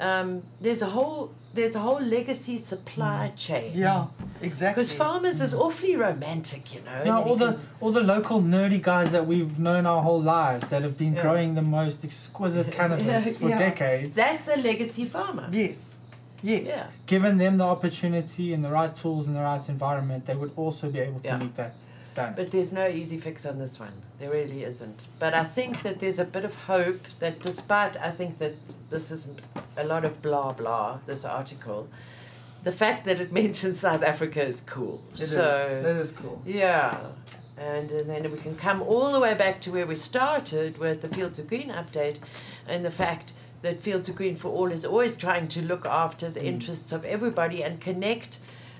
[0.00, 3.36] Um, there's a whole there's a whole legacy supply mm.
[3.38, 3.72] chain.
[3.74, 4.06] Yeah,
[4.42, 4.82] exactly.
[4.82, 7.04] Because farmers is awfully romantic, you know.
[7.04, 10.70] No, all the can- all the local nerdy guys that we've known our whole lives
[10.70, 11.22] that have been Yeah.
[11.22, 13.58] growing the most exquisite cannabis for Yeah.
[13.58, 14.14] decades.
[14.16, 15.48] that's a legacy farmer.
[15.50, 15.94] Yes.
[16.42, 16.66] Yes.
[16.66, 16.86] Yeah.
[17.06, 20.90] Given them the opportunity and the right tools and the right environment, they would also
[20.90, 22.36] be able to meet that standard.
[22.36, 23.92] But there's no easy fix on this one.
[24.24, 25.08] There really isn't.
[25.18, 28.54] But I think that there's a bit of hope that despite I think that
[28.88, 29.30] this is
[29.76, 31.88] a lot of blah blah, this article,
[32.62, 35.02] the fact that it mentions South Africa is cool.
[35.12, 35.32] It is.
[35.32, 36.40] so That is cool.
[36.46, 36.98] yeah.
[37.58, 41.02] And, and then we can come all the way back to where we started with
[41.02, 42.18] the Fields of Green update
[42.66, 46.30] and the fact that Fields of Green for All is always trying to look after
[46.30, 48.38] the interests of everybody and connect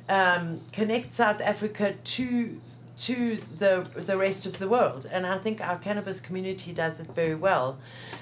[0.09, 2.61] um, connect South Africa to
[2.97, 5.07] to the the rest of the world.
[5.11, 7.79] And I think our cannabis community does it very well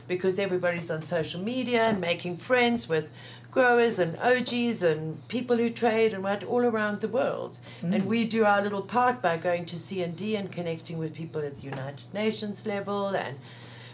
[0.09, 3.11] because everybody's on social media and making friends with
[3.51, 7.59] growers and OGs and people who trade and what all around the world.
[7.83, 7.95] Mm.
[7.95, 11.57] And we do our little part by going to CND and connecting with people at
[11.59, 13.37] the United Nations level and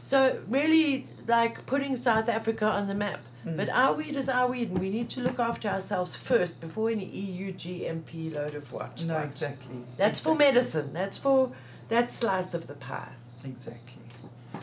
[0.09, 3.21] so really like putting South Africa on the map.
[3.44, 3.59] Mm.
[3.59, 6.88] But our weed is our weed and we need to look after ourselves first before
[6.88, 9.05] any EU GMP load of what.
[9.05, 9.27] No, what.
[9.27, 9.77] exactly.
[9.99, 10.94] That's for medicine.
[10.94, 11.53] That's for
[11.90, 13.12] that slice of the pie.
[13.44, 14.03] Exactly.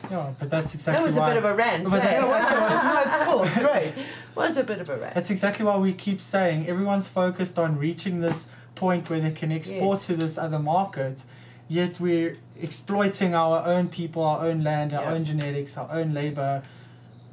[0.10, 1.30] yeah, but that's exactly that was why.
[1.30, 1.84] a bit of a rant.
[1.84, 3.44] But that's exactly what- no, it's cool.
[3.44, 4.08] It's great.
[4.36, 5.14] was a bit of a rant.
[5.14, 9.52] That's exactly why we keep saying everyone's focused on reaching this point where they can
[9.52, 10.08] export Yes.
[10.08, 11.24] to this other market,
[11.68, 15.14] yet we're exploiting our own people, our own land, our Yeah.
[15.14, 16.64] own genetics, our own labor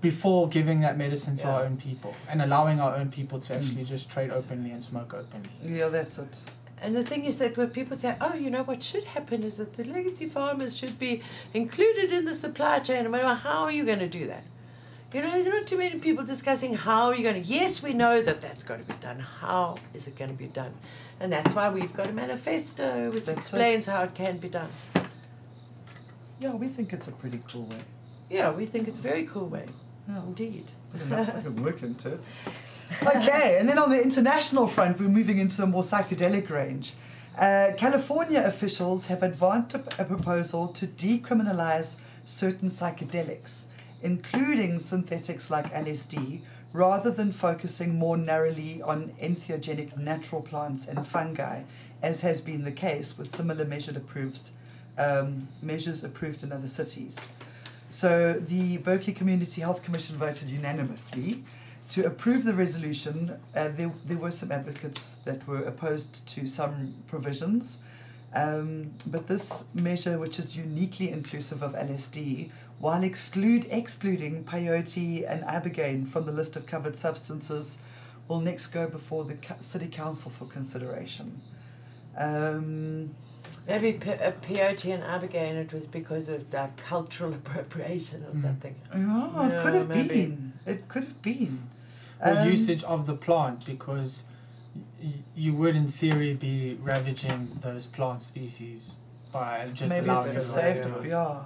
[0.00, 1.54] before giving that medicine to Yeah.
[1.54, 3.56] our own people and allowing our own people to mm.
[3.56, 5.50] actually just trade openly and smoke openly.
[5.62, 6.40] Yeah, that's it.
[6.80, 9.56] And the thing is that when people say, oh, you know, what should happen is
[9.58, 11.22] that the legacy farmers should be
[11.54, 13.04] included in the supply chain.
[13.04, 14.42] And well, how are you going to do that?
[15.14, 17.48] You know, there's not too many people discussing how you're going to.
[17.48, 19.20] Yes, we know that that's got to be done.
[19.20, 20.72] How is it going to be done?
[21.22, 24.70] And that's why we've got a manifesto which That's explains how it can be done.
[26.40, 27.78] Yeah, we think it's a pretty cool way.
[28.28, 29.68] Yeah, we think it's a very cool way.
[30.08, 30.20] Yeah.
[30.24, 30.66] Indeed.
[30.92, 32.20] Put enough work into it.
[33.02, 36.92] Okay, and then on the international front, we're moving into the more psychedelic range.
[37.38, 43.64] Uh, California officials have advanced a, a proposal to decriminalize certain psychedelics,
[44.02, 51.62] including synthetics like LSD, rather than focusing more narrowly on entheogenic natural plants and fungi,
[52.02, 54.50] as has been the case with similar measured approved,
[54.98, 57.18] um, measures approved in other cities.
[57.90, 61.44] So the Berkeley Community Health Commission voted unanimously
[61.90, 63.38] to approve the resolution.
[63.54, 67.78] Uh, there, there were some advocates that were opposed to some provisions,
[68.34, 72.50] um, but this measure, which is uniquely inclusive of LSD,
[72.82, 77.78] while exclude excluding peyote and ibogaine from the list of covered substances,
[78.26, 81.40] will next go before the city council for consideration.
[82.18, 83.14] Um,
[83.68, 88.42] Maybe P- uh, peyote and ibogaine, it was because of that cultural appropriation or Mm.
[88.42, 88.74] something.
[88.92, 90.08] oh, it could have maybe.
[90.08, 90.52] been.
[90.66, 91.60] It could have been.
[92.20, 94.24] Or Um, usage of the plant because
[94.74, 98.96] y- you would, in theory, be ravaging those plant species
[99.32, 101.08] by just Maybe allowing it's a it right safe, to do it.
[101.10, 101.42] yeah.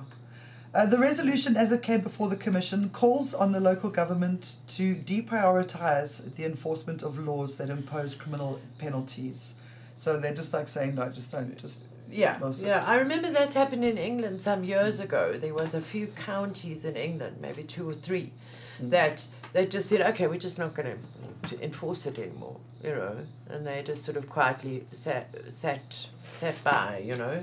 [0.74, 4.94] Uh, the resolution, as it came before the Commission, calls on the local government to
[4.94, 9.54] deprioritise the enforcement of laws that impose criminal penalties.
[9.96, 11.78] So they're just like saying, no, just don't, just
[12.10, 12.84] Yeah, yeah.
[12.86, 15.32] I remember that happened in England some years ago.
[15.32, 18.32] There was a few counties in England, maybe two or three,
[18.80, 18.90] Mm.
[18.90, 20.98] that they just said, okay, we're just not going
[21.48, 23.16] to enforce it anymore, you know,
[23.48, 26.06] and they just sort of quietly sat sat
[26.38, 27.42] sat by, you know.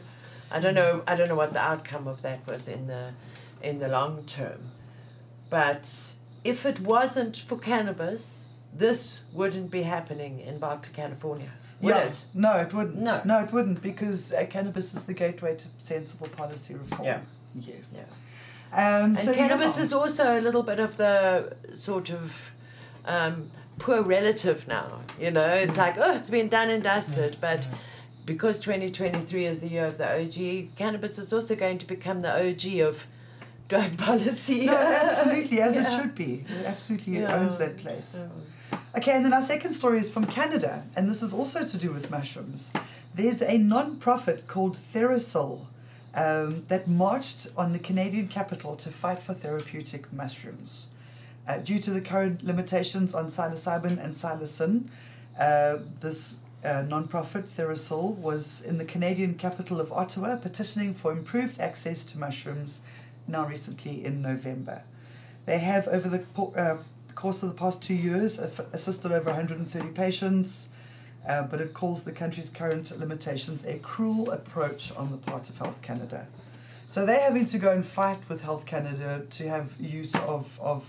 [0.54, 1.04] I don't know.
[1.08, 3.12] I don't know what the outcome of that was in the
[3.62, 4.72] in the long term,
[5.50, 6.13] but
[6.44, 12.24] if it wasn't for cannabis, this wouldn't be happening in Berkeley, California, would yeah, it?
[12.34, 12.98] no, it wouldn't.
[12.98, 13.22] No.
[13.26, 17.04] no it wouldn't because uh, cannabis is the gateway to sensible policy reform.
[17.04, 17.20] Yeah.
[17.60, 17.94] Yes.
[17.94, 18.02] Yeah.
[18.72, 19.84] Um, And so cannabis yeah.
[19.84, 22.52] is also a little bit of the sort of
[23.06, 25.02] um, poor relative now.
[25.20, 27.38] You know, it's like, oh, it's been done and dusted.
[27.42, 27.68] But
[28.26, 32.32] because 2023 is the year of the OG, cannabis is also going to become the
[32.50, 33.06] OG of
[33.68, 34.66] drug policy.
[34.66, 36.46] No, absolutely, as it should be.
[36.60, 37.36] It absolutely Yeah.
[37.36, 38.20] owns that place.
[38.20, 38.78] Yeah.
[38.98, 41.92] Okay, and then our second story is from Canada, and this is also to do
[41.92, 42.72] with mushrooms.
[43.16, 45.66] There's a non profit called TheraPsil
[46.16, 50.88] um, that marched on the Canadian capital to fight for therapeutic mushrooms.
[51.48, 54.88] Uh, due to the current limitations on psilocybin and psilocin,
[55.40, 61.60] uh, this uh, non-profit TheraPsil was in the Canadian capital of Ottawa petitioning for improved
[61.60, 62.82] access to mushrooms
[63.28, 64.84] now recently in November.
[65.45, 66.23] They have, over the
[66.58, 66.78] uh,
[67.15, 70.69] course of the past two years, assisted over 130 patients,
[71.28, 75.58] uh, but it calls the country's current limitations a cruel approach on the part of
[75.58, 76.28] Health Canada.
[76.88, 80.86] So they're having to go and fight with Health Canada to have use of, of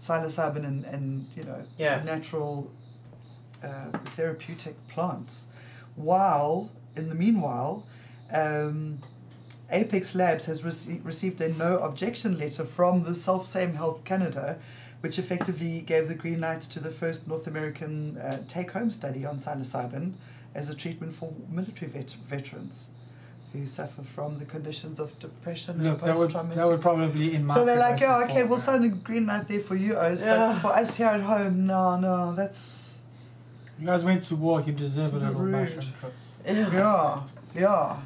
[0.00, 2.02] psilocybin and, and you know Yeah.
[2.04, 2.70] natural
[3.62, 5.46] uh, therapeutic plants.
[5.96, 7.84] While, in the meanwhile,
[8.32, 8.98] um,
[9.70, 14.58] Apex Labs has rece- received a no objection letter from the self same Health Canada,
[15.00, 19.24] which effectively gave the green light to the first North American uh, take home study
[19.26, 20.12] on psilocybin
[20.54, 22.88] as a treatment for military vet- veterans
[23.52, 26.56] who suffer from the conditions of depression Look, and post-traumatic.
[26.56, 29.26] that would probably in my so they're like, yeah, okay, form, we'll sign a green
[29.26, 30.52] light there for you, Oz, Yeah.
[30.52, 32.87] but for us here at home, no, no, that's
[33.78, 34.60] You guys went to war.
[34.60, 35.52] You deserve a little rude.
[35.52, 36.14] mushroom trip.
[36.44, 36.72] Yeah.
[36.72, 37.22] yeah,
[37.54, 38.00] yeah,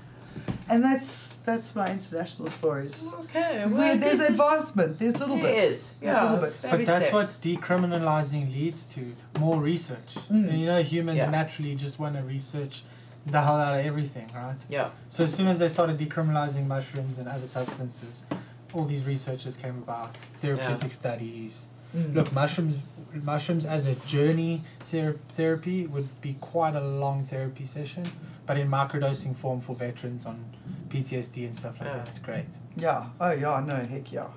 [0.68, 3.12] and that's that's my international stories.
[3.20, 3.58] Okay.
[3.66, 6.22] Where Well, there's advancement, there's little bits, is, there's yeah.
[6.24, 6.68] little bits.
[6.68, 7.12] But that's steps.
[7.12, 10.14] what decriminalizing leads to more research.
[10.30, 10.48] Mm.
[10.48, 11.30] And you know, humans Yeah.
[11.30, 12.82] naturally just want to research
[13.26, 14.56] the hell out of everything, right?
[14.68, 14.90] Yeah.
[15.08, 18.26] So as soon as they started decriminalizing mushrooms and other substances,
[18.72, 21.66] all these researchers came about, therapeutic studies.
[21.94, 22.14] Mm.
[22.14, 22.76] Look, mushrooms,
[23.12, 28.04] mushrooms as a journey ther- therapy would be quite a long therapy session,
[28.46, 30.44] but in microdosing form for veterans on
[30.88, 31.96] PTSD and stuff like Yeah.
[31.98, 32.46] that, it's great.
[32.76, 33.06] Yeah.
[33.20, 33.62] Oh yeah.
[33.66, 33.76] No.
[33.76, 34.28] Heck yeah.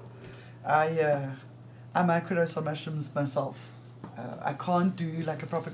[0.66, 1.30] I uh,
[1.94, 3.70] I microdose on mushrooms myself.
[4.18, 5.72] Uh, I can't do like a proper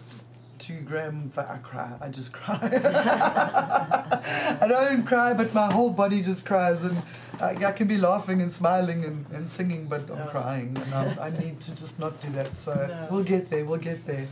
[0.62, 1.32] two gram.
[1.36, 1.92] I cry.
[2.00, 2.60] I just cry.
[4.62, 7.02] I don't cry, but my whole body just cries, and
[7.40, 10.26] I, I can be laughing and smiling and, and singing, but I'm Yeah.
[10.28, 12.56] crying, and I'm, I need to just not do that.
[12.56, 13.08] So No.
[13.12, 13.66] we'll get there.
[13.66, 14.28] We'll get there.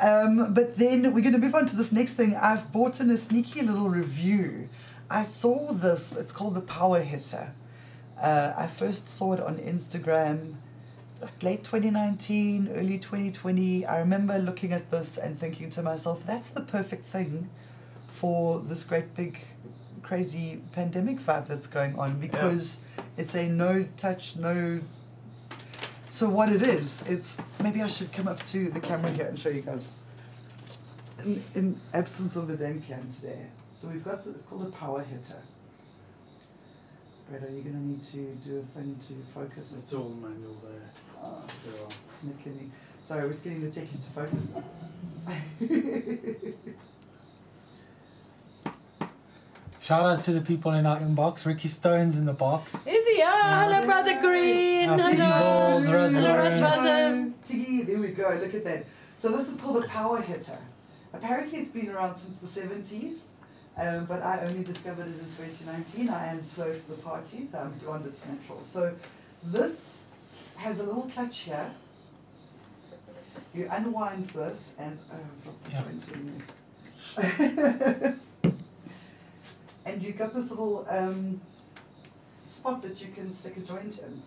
[0.00, 2.34] Um, but then we're going to move on to this next thing.
[2.36, 4.68] I've bought in a sneaky little review.
[5.10, 6.16] I saw this.
[6.16, 7.52] It's called the Power Hitter.
[8.20, 10.54] Uh, I first saw it on Instagram,
[11.20, 13.86] like late 2019, early 2020.
[13.86, 17.50] I remember looking at this and thinking to myself, "That's the perfect thing
[18.08, 19.38] for this great big,
[20.02, 22.78] crazy pandemic vibe that's going on because
[23.16, 24.80] it's a no touch, no
[26.14, 29.36] so what it is, it's maybe I should come up to the camera here and
[29.36, 29.90] show you guys.
[31.24, 33.46] In, in absence of a damn cam today,
[33.76, 35.42] so we've got this it's called a power hitter.
[37.28, 39.78] Brad, are you gonna need to do a thing to focus it?
[39.78, 40.90] It's all manual there.
[41.24, 41.88] Oh, There are.
[42.22, 42.68] Nick and me.
[43.06, 44.42] Sorry, we're just getting the techies to focus.
[49.80, 51.44] Shout out to the people in our inbox.
[51.44, 52.86] Ricky Stone's in the box.
[52.86, 53.22] Is he?
[53.22, 53.30] Oh,
[53.66, 54.88] hello, Brother Green.
[54.88, 55.44] Our Tiggy's Hello.
[55.46, 56.24] alls, Rosemary.
[56.26, 57.32] Hello, Rosemary.
[57.44, 58.38] Tiggy, there we go.
[58.42, 58.86] Look at that.
[59.18, 60.56] So this is called a power hitter.
[61.12, 63.28] Apparently, it's been around since the seventies,
[63.76, 66.08] um, but I only discovered it in 2019.
[66.08, 67.48] I am slow to the party.
[67.56, 68.62] I'm beyond its natural.
[68.64, 68.94] So
[69.42, 70.04] this
[70.56, 71.70] has a little clutch here.
[73.54, 75.82] You unwind this and uh, drop the Yeah.
[75.82, 76.42] joint in
[79.84, 81.40] and you've got this little um,
[82.48, 84.22] spot that you can stick a joint in.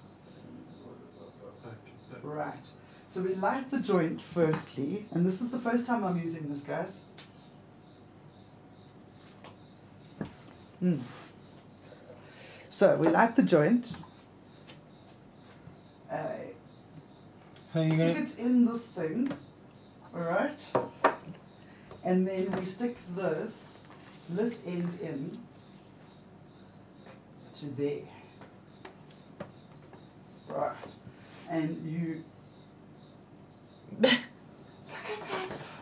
[2.23, 2.53] Right.
[3.09, 6.61] So we light the joint firstly, and this is the first time I'm using this,
[6.61, 6.99] guys.
[10.83, 11.01] Mm.
[12.69, 13.91] So we light the joint.
[16.11, 16.27] Uh,
[17.65, 19.31] So you're stick gonna it in this thing,
[20.15, 20.71] alright?
[22.03, 23.79] And then we stick this
[24.29, 25.37] lit end in
[27.59, 28.07] to there.
[30.47, 30.75] Right.
[31.49, 32.23] And you.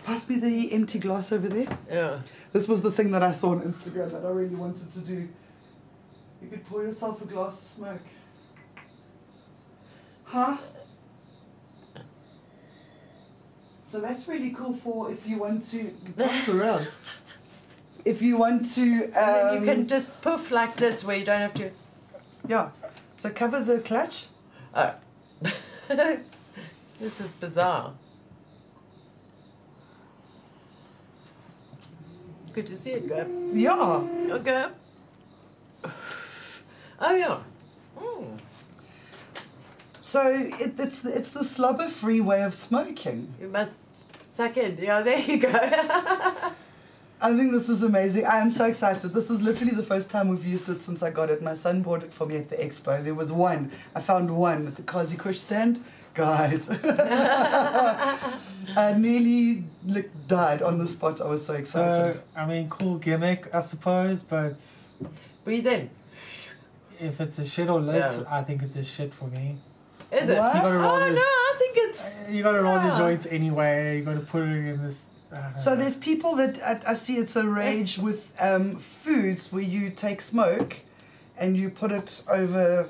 [0.05, 1.77] Pass me the empty glass over there.
[1.91, 2.19] Yeah.
[2.53, 5.27] This was the thing that I saw on Instagram that I really wanted to do.
[6.43, 8.01] You could pour yourself a glass of smoke.
[10.25, 10.57] Huh?
[13.81, 16.87] So that's really cool for if you want to pass around.
[18.03, 21.25] If you want to, um, and then you can just poof like this where you
[21.25, 21.71] don't have to.
[22.47, 22.69] yeah.
[23.17, 24.27] So cover the clutch.
[24.75, 24.93] Oh.
[25.87, 27.93] this is bizarre.
[32.55, 33.27] Good to see it go.
[33.51, 34.33] Yeah.
[34.33, 34.67] Okay.
[37.01, 37.39] Oh yeah.
[37.99, 38.39] Mm.
[39.99, 43.33] So it, it's the, it's the slobber free way of smoking.
[43.41, 43.73] You must
[44.31, 44.77] suck in.
[44.81, 45.49] Yeah, there you go.
[47.21, 48.25] I think this is amazing.
[48.25, 49.13] I am so excited.
[49.13, 51.41] This is literally the first time we've used it since I got it.
[51.41, 53.03] My son bought it for me at the expo.
[53.03, 53.69] There was one.
[53.93, 55.83] I found one at the Kazi Kush stand.
[56.15, 56.69] Guys.
[58.77, 61.21] I nearly like, died on the spot.
[61.21, 62.15] I was so excited.
[62.15, 64.59] So, I mean, cool gimmick, I suppose, but
[65.43, 65.89] Breathe in.
[66.99, 68.23] if it's a shit or lit, Yeah.
[68.29, 69.57] I think it's a shit for me.
[70.11, 70.37] Is it?
[70.37, 70.55] What?
[70.55, 71.21] You gotta roll Oh no.
[71.21, 72.15] I think it's.
[72.29, 72.89] You gotta roll Yeah.
[72.91, 73.97] the joints anyway.
[73.99, 75.03] You gotta put it in this.
[75.57, 75.75] So know.
[75.81, 80.21] there's people that I, I see it's a rage with um, foods where you take
[80.21, 80.79] smoke
[81.37, 82.87] and you put it over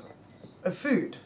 [0.64, 1.16] a food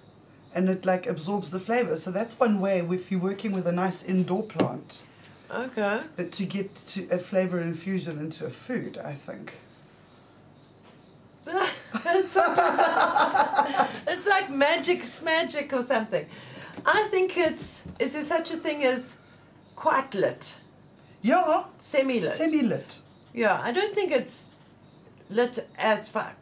[0.54, 1.96] and it like absorbs the flavor.
[1.96, 5.02] So that's one way if you're working with a nice indoor plant
[5.50, 6.00] Okay.
[6.16, 9.54] that to get to a flavor infusion into a food, I think.
[11.46, 13.88] it's, bizarre.
[14.06, 16.26] it's like magic magic or something.
[16.86, 19.16] I think it's is there such a thing as
[19.76, 20.56] quite lit,
[21.22, 22.30] Yeah, semi lit?
[22.32, 23.00] semi lit.
[23.34, 24.52] yeah, I don't think it's
[25.30, 26.36] lit as fuck.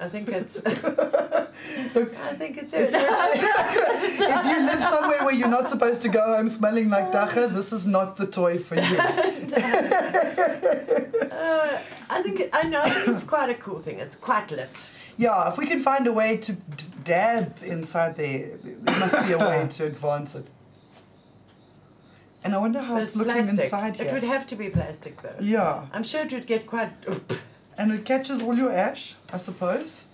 [0.00, 0.60] I think it's.
[1.66, 2.72] I think it's.
[2.72, 7.52] If, if you live somewhere where you're not supposed to go home smelling like dagga,
[7.52, 8.82] this is not the toy for you.
[11.38, 11.78] Uh,
[12.10, 12.80] I think I know.
[12.82, 14.00] I think it's quite a cool thing.
[14.00, 14.88] It's quite lit.
[15.16, 16.52] Yeah, if we can find a way to
[17.04, 20.44] dab inside there, there must be a way to advance it.
[22.42, 23.64] And I wonder how But it's, looking plastic.
[23.64, 25.36] inside It would have to be plastic though.
[25.40, 26.90] Yeah, I'm sure it would get quite.
[27.78, 30.04] and it catches all your ash, I suppose.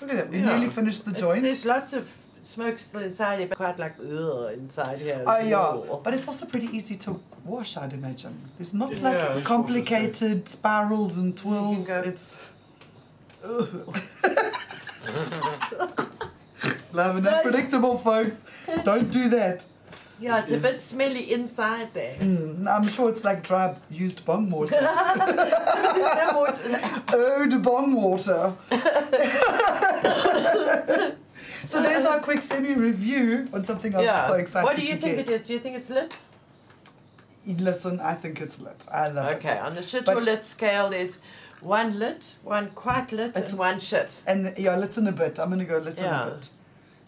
[0.00, 0.46] Look at that, we Yeah.
[0.46, 1.42] nearly finished the It's- joint.
[1.42, 2.08] There's lots of
[2.42, 5.22] smoke still inside it, but quite like ugh inside here.
[5.26, 8.34] Oh yeah, but it's also pretty easy to wash, I'd imagine.
[8.60, 11.88] It's not Yeah, like dishwasher complicated spirals and twirls.
[11.88, 12.36] go- It's.
[16.92, 18.42] Love and unpredictable, folks.
[18.84, 19.64] Don't do that.
[20.20, 22.16] Yeah, it's a bit smelly inside there.
[22.18, 24.80] Mm, I'm sure it's like dry used bong water.
[24.80, 26.58] No more.
[27.12, 28.54] Ode bong water.
[31.64, 34.26] so there's our quick semi review on something I'm yeah.
[34.26, 35.28] so excited what do you to think get.
[35.28, 35.46] it is?
[35.46, 36.18] Do you think it's lit?
[37.46, 38.86] Listen, I think it's lit.
[38.92, 39.36] I love it.
[39.36, 41.18] Okay, on the shit or lit scale, there's
[41.60, 44.20] one lit, one quite lit, It's- and one shit.
[44.26, 45.38] And yeah, lit in a bit.
[45.38, 46.50] I'm gonna go lit in a bit.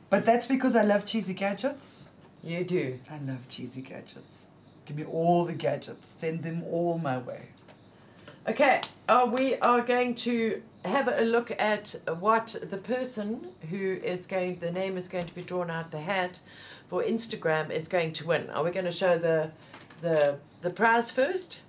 [0.08, 2.04] But that's because I love cheesy gadgets.
[2.42, 2.98] You do.
[3.10, 4.46] I love cheesy gadgets.
[4.86, 6.14] Give me all the gadgets.
[6.18, 7.48] Send them all my way.
[8.48, 14.26] Okay, uh, we are going to have a look at what the person who is
[14.26, 16.40] going, the name is going to be drawn out the hat
[16.88, 18.48] for Instagram is going to win.
[18.50, 19.50] Are we going to show the
[20.00, 21.60] the the prize first?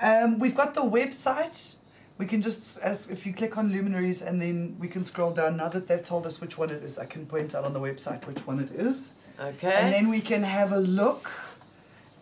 [0.00, 1.74] Um, we've got the website.
[2.18, 5.56] We can just, as if you click on luminaries, and then we can scroll down.
[5.56, 7.80] Now that they've told us which one it is, I can point out on the
[7.80, 9.12] website which one it is,
[9.42, 9.72] Okay.
[9.74, 11.30] and then we can have a look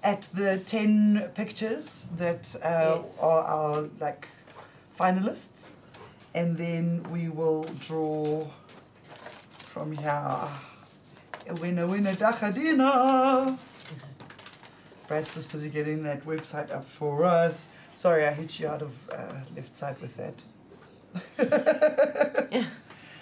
[0.03, 3.19] at the ten pictures that uh, Yes.
[3.21, 4.27] are our like
[4.99, 5.73] finalists,
[6.35, 8.47] and then we will draw
[9.59, 10.39] from here
[11.49, 13.59] a winner, winner, Dachadina.
[15.09, 17.69] Brad's just busy getting that website up for us.
[17.97, 19.17] Sorry, I hit you out of uh,
[19.57, 20.37] left side with that.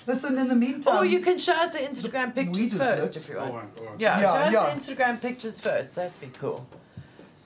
[0.09, 0.97] Listen, in the meantime.
[0.97, 3.17] or you can show us the Instagram pictures first lit.
[3.17, 3.53] if you want.
[3.55, 4.01] on, go on.
[4.01, 5.95] Yeah, Yeah, show us the Instagram pictures first.
[5.97, 6.67] That'd be cool.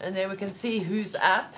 [0.00, 1.52] And then we can see who's up.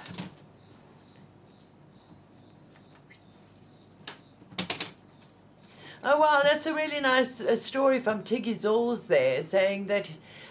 [6.03, 10.11] Oh wow, that's a really nice uh, story from Tiggy Zolls there, saying that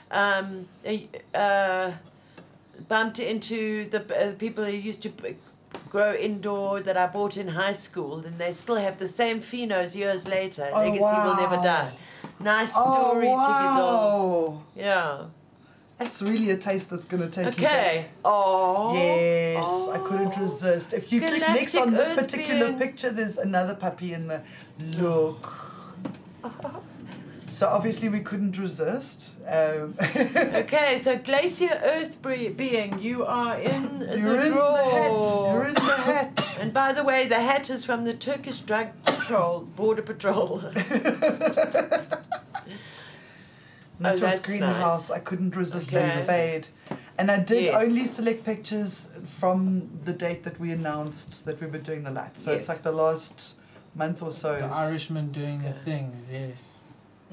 [0.10, 1.94] um, uh, uh,
[2.88, 5.36] bumped into the uh, people who used to p-
[5.90, 9.96] grow indoor that I bought in high school, and they still have the same phenos
[9.96, 10.70] years later.
[10.74, 11.94] Oh, Legacy will never die.
[12.40, 14.12] Nice oh, story, Tiggy Zolls.
[14.12, 15.26] Oh, Yeah.
[16.00, 17.66] That's really a taste that's going to take you.
[17.66, 18.06] Okay.
[18.26, 18.90] Oh.
[18.90, 19.64] you back.
[19.64, 20.92] Yes, I couldn't resist.
[20.92, 24.42] If you click next on this Earth particular being- picture, there's another puppy in the
[24.98, 25.54] look.
[27.54, 29.30] So obviously we couldn't resist.
[29.48, 29.94] Um,
[30.64, 34.74] Okay, so Glacier Earth bre- being, you are in you're the in draw.
[34.76, 35.26] the hat.
[35.54, 36.58] You're in the hat.
[36.60, 40.62] And by the way, the hat is from the Turkish Drug Patrol, Border Patrol.
[40.64, 42.14] Natural's
[44.02, 45.10] Oh, that's greenhouse.
[45.10, 45.18] nice.
[45.18, 46.00] I couldn't resist Okay.
[46.08, 46.68] that fade.
[47.20, 47.84] And I did Yes.
[47.84, 52.42] only select pictures from the date that we announced that we were doing the lights.
[52.44, 53.56] So it's like the last
[53.94, 54.56] month or so.
[54.58, 56.73] The Irishman doing the things, yes.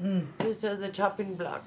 [0.01, 0.25] Mm.
[0.39, 1.63] Here's uh, the chopping block.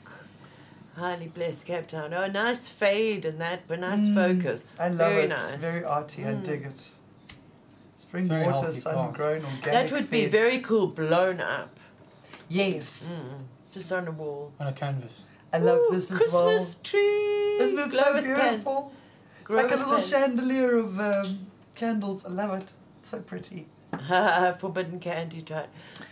[0.97, 2.14] Highly blessed Cape Town.
[2.14, 4.76] Oh, nice fade and that, but nice Mm, focus.
[4.78, 5.28] I love Very it.
[5.28, 5.59] nice.
[5.61, 6.24] Very arty.
[6.24, 6.45] I Mm.
[6.45, 6.89] dig it.
[7.97, 9.14] Spring Very water, sun plant.
[9.14, 9.62] grown, organic.
[9.64, 11.78] That would be very cool blown up.
[12.49, 13.18] Yes.
[13.20, 14.53] Mm, just on a wall.
[14.61, 15.22] on a canvas.
[15.53, 16.80] I love Ooh, this as Christmas well.
[16.85, 17.57] tree.
[17.59, 18.93] Isn't it glow so with beautiful?
[19.43, 20.09] It's like a little pants.
[20.09, 22.24] chandelier of um, candles.
[22.24, 22.72] I love it.
[23.01, 23.66] It's so pretty.
[24.59, 25.68] Forbidden candy type.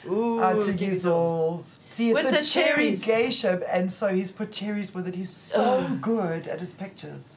[0.07, 1.79] Ooh, Out to Tiggy Gizzles.
[1.93, 3.05] See, it's With a the cherry cherries.
[3.05, 5.15] geisha, and so he's put cherries with it.
[5.15, 7.37] He's so good at his pictures.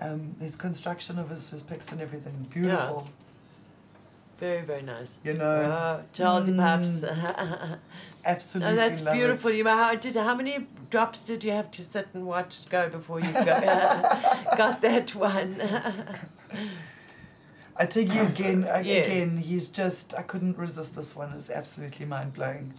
[0.00, 2.46] Um, his construction of his, his pics and everything.
[2.52, 3.08] Beautiful.
[4.40, 5.18] Very, very nice.
[5.24, 6.58] You know, Oh, Charlesy Mm.
[6.58, 7.78] Puffs.
[8.24, 8.72] absolutely.
[8.72, 9.50] oh, that's beautiful.
[9.50, 9.56] It.
[9.56, 12.88] You know, how did how many drops did you have to sit and watch go
[12.88, 13.44] before you go,
[14.56, 15.60] got that one?
[17.76, 18.64] I take you again.
[18.64, 18.94] uh, Yeah.
[19.02, 20.14] Again, he's just.
[20.16, 21.32] I couldn't resist this one.
[21.36, 22.72] It's absolutely mind blowing,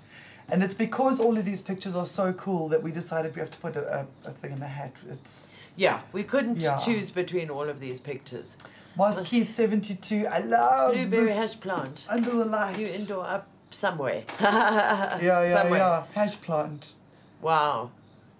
[0.52, 3.52] and it's because all of these pictures are so cool that we decided we have
[3.52, 4.94] to put a, a, a thing in a hat.
[5.12, 6.78] It's yeah, we couldn't Yeah.
[6.78, 8.56] choose between all of these pictures.
[8.98, 10.26] Moss Keith seventy two.
[10.28, 12.04] I love Blueberry hash plant.
[12.10, 12.78] under the light.
[12.78, 14.24] New indoor up somewhere.
[14.42, 15.80] Yeah, yeah, somewhere.
[15.80, 16.04] yeah.
[16.14, 16.94] Hash plant.
[17.42, 17.92] Wow,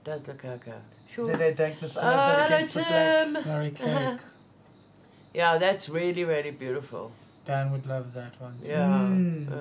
[0.04, 0.74] does look okay.
[1.14, 1.26] Sure.
[1.34, 1.98] ZA dankness.
[1.98, 3.26] I Oh, love that hello, against the black.
[3.34, 3.44] Tim.
[3.44, 3.72] Sorry,
[4.16, 4.20] cake.
[5.34, 7.12] Yeah, that's really, really beautiful.
[7.46, 8.58] Dan would love that one.
[8.64, 8.88] Yeah.
[8.88, 9.50] Mm.
[9.50, 9.58] yeah.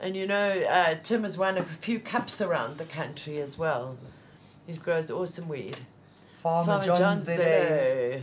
[0.00, 3.98] And you know, uh, Tim has won a few cups around the country as well.
[4.66, 5.76] He grows awesome weed.
[6.42, 7.32] Farmer, John, ZA.
[7.36, 8.22] Zelle.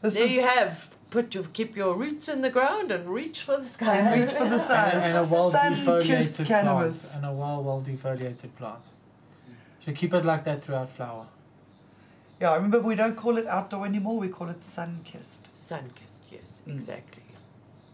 [0.00, 0.88] This There is you have.
[1.10, 3.96] Put your keep your roots in the ground and reach for the sky.
[3.96, 4.90] and reach for the sun.
[4.92, 7.10] And, a- and a well Sun-kissed defoliated cannabis.
[7.10, 7.24] plant.
[7.24, 8.78] And a well well defoliated plant.
[9.84, 11.26] So keep it like that throughout flower.
[12.40, 14.18] Yeah, remember we don't call it outdoor anymore.
[14.18, 15.46] We call it sun kissed.
[15.54, 16.74] Sun kissed, yes, Mm.
[16.76, 17.21] exactly.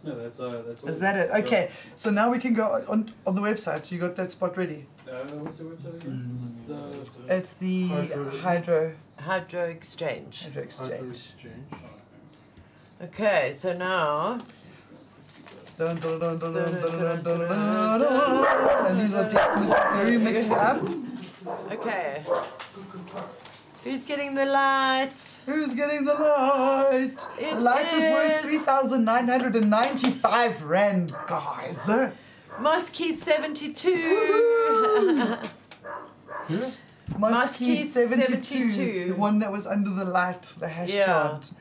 [0.04, 0.84] No, that's uh, that's.
[0.84, 1.30] Is that it?
[1.42, 3.90] Okay, so now we can go on on the website.
[3.90, 4.86] You got that spot ready.
[5.06, 5.98] Uh, what's the website?
[6.00, 6.46] Mm.
[6.46, 7.88] It's the, the, it's the
[8.38, 10.44] hydro hydro, exchange.
[10.44, 10.90] Hydro exchange.
[10.90, 11.34] Hydro exchange.
[13.02, 14.40] Okay, so now.
[15.80, 15.98] and
[19.00, 19.28] these are
[19.94, 20.82] very mixed up.
[21.70, 22.24] Okay.
[23.84, 25.14] Who's getting the light?
[25.46, 27.16] Who's getting the light?
[27.38, 31.88] It the light is, worth 3,995 rand, guys.
[32.60, 35.38] Moss Keith 72.
[36.48, 36.60] Who?
[37.18, 39.08] Muskeet Muskeet 72, 72.
[39.08, 41.06] the one that was under the light, the hash Yeah.
[41.28, 41.52] plant.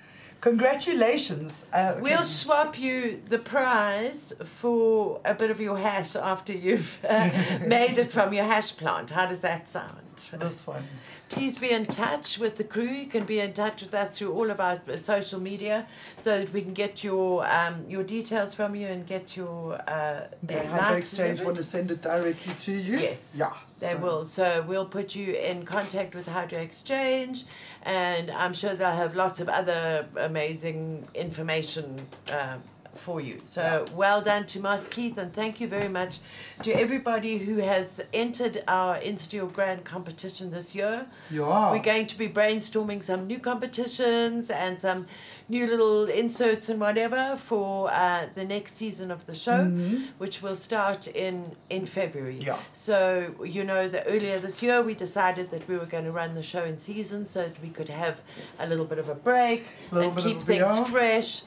[0.41, 1.65] Congratulations.
[1.73, 2.01] Uh, okay.
[2.01, 7.29] We'll swap you the prize for a bit of your hash after you've uh,
[7.67, 9.09] made it from your hash plant.
[9.11, 10.01] How does that sound?
[10.33, 10.83] This one.
[11.29, 12.83] Please be in touch with the crew.
[12.87, 15.85] You can be in touch with us through all of our social media
[16.17, 20.27] so that we can get your um, your details from you and get your uh,
[20.43, 21.45] The uh, Hydro Exchange delivered.
[21.45, 22.97] want to send it directly to you?
[22.99, 23.33] Yes.
[23.37, 23.53] Yeah.
[23.79, 24.25] They so- will.
[24.25, 27.43] So we'll put you in contact with Hydro Exchange,
[27.83, 31.99] and I'm sure they'll have lots of other amazing information
[32.31, 32.61] um,
[32.97, 33.39] for you.
[33.45, 36.19] So well done to Moss Keith, and thank you very much
[36.63, 41.05] to everybody who has entered our Insta Grand competition this year.
[41.29, 41.71] Yeah.
[41.71, 45.05] We're going to be brainstorming some new competitions and some
[45.49, 50.07] new little inserts and whatever for uh, the next season of the show, Mhm.
[50.17, 52.37] which will start in in February.
[52.41, 52.57] Yeah.
[52.73, 56.33] So you know that earlier this year we decided that we were going to run
[56.35, 58.15] the show in season so that we could have
[58.59, 60.85] a little bit of a break and keep things VR.
[60.85, 61.41] fresh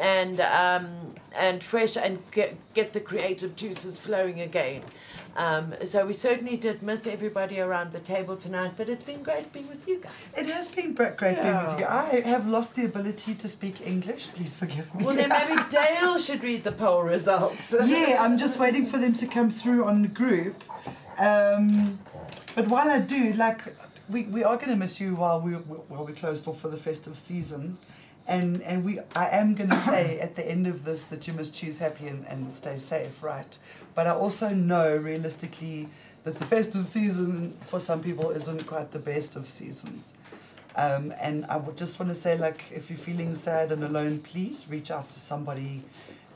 [0.00, 4.82] and um, and fresh and get get the creative juices flowing again.
[5.36, 9.52] Um, so we certainly did miss everybody around the table tonight, but it's been great
[9.52, 10.12] being with you guys.
[10.36, 11.86] It has been great being with you.
[11.86, 12.08] Yeah.
[12.12, 14.28] I have lost the ability to speak English.
[14.34, 15.04] Please forgive me.
[15.04, 17.72] Well, then maybe Dale should read the poll results.
[17.84, 20.64] yeah, I'm just waiting for them to come through on the group.
[21.18, 22.00] Um,
[22.56, 23.62] but while I do, like,
[24.08, 26.76] we, we are going to miss you while we while we closed off for the
[26.76, 27.78] festive season,
[28.26, 31.32] and and we I am going to say at the end of this that you
[31.34, 33.58] must choose happy and, and stay safe, right?
[33.94, 35.88] But I also know realistically
[36.24, 40.12] that the festive season for some people isn't quite the best of seasons.
[40.76, 44.20] Um, and I would just want to say, like, if you're feeling sad and alone,
[44.20, 45.82] please reach out to somebody,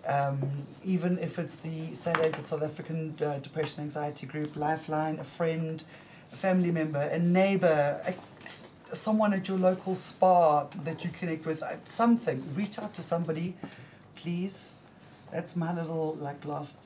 [0.08, 0.40] um,
[0.84, 5.84] even if it's the the South African uh, Depression Anxiety Group, Lifeline, a friend,
[6.32, 8.14] a family member, a neighbor, a,
[8.96, 12.44] someone at your local spa that you connect with, uh, something.
[12.54, 13.54] Reach out to somebody,
[14.16, 14.72] please.
[15.32, 16.78] That's my little, like, last.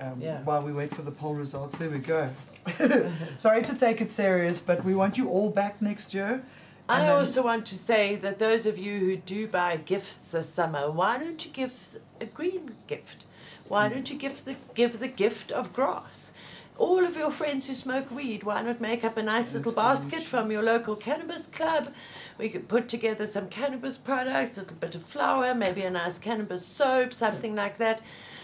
[0.00, 0.42] Um, Yeah.
[0.42, 2.30] While we wait for the poll results, there we go.
[3.38, 6.42] Sorry to take it serious, but we want you all back next year.
[6.88, 10.48] I And also want to say that those of you who do buy gifts this
[10.52, 11.72] summer, why don't you give
[12.20, 13.24] a green gift?
[13.68, 16.32] Why don't you give the give the gift of grass?
[16.76, 20.24] All of your friends who smoke weed, why not make up a nice little basket
[20.24, 21.94] from your local cannabis club?
[22.36, 26.18] We could put together some cannabis products, a little bit of flower, maybe a nice
[26.18, 28.02] cannabis soap, something like that,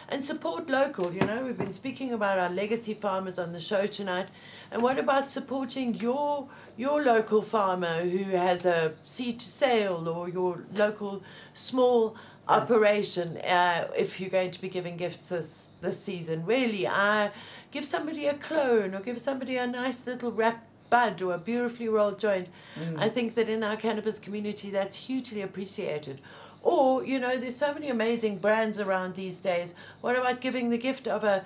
[0.09, 1.13] and support local.
[1.13, 4.29] You know, we've been speaking about our legacy farmers on the show tonight,
[4.71, 10.29] and what about supporting your your local farmer who has a seed to sale or
[10.29, 11.25] your local
[11.55, 12.17] small
[12.47, 13.39] operation?
[13.39, 17.31] Uh, if you're going to be giving gifts this this season, really, I
[17.71, 21.89] give somebody a clone or give somebody a nice little wrap bud or a beautifully
[21.89, 22.49] rolled joint.
[22.99, 26.21] I think that in our cannabis community, that's hugely appreciated.
[26.63, 29.73] Or, you know, there's so many amazing brands around these days.
[30.01, 31.45] What about giving the gift of a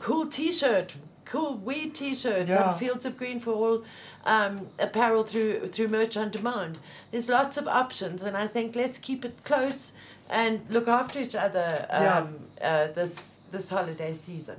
[0.00, 0.94] cool t shirt?
[1.24, 2.70] Cool weed T-shirts Yeah.
[2.70, 3.84] and Fields of Green for all
[4.24, 6.78] um, apparel through through merch on demand.
[7.10, 9.90] There's lots of options, and I think let's keep it close
[10.30, 12.68] and look after each other um, Yeah.
[12.68, 14.56] uh, this this holiday season.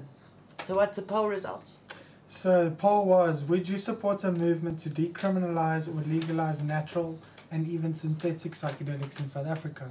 [0.67, 1.77] So, what's the poll results?
[2.27, 7.17] So the poll was: Would you support a movement to decriminalize or legalize natural
[7.51, 9.89] and even synthetic psychedelics in South Africa?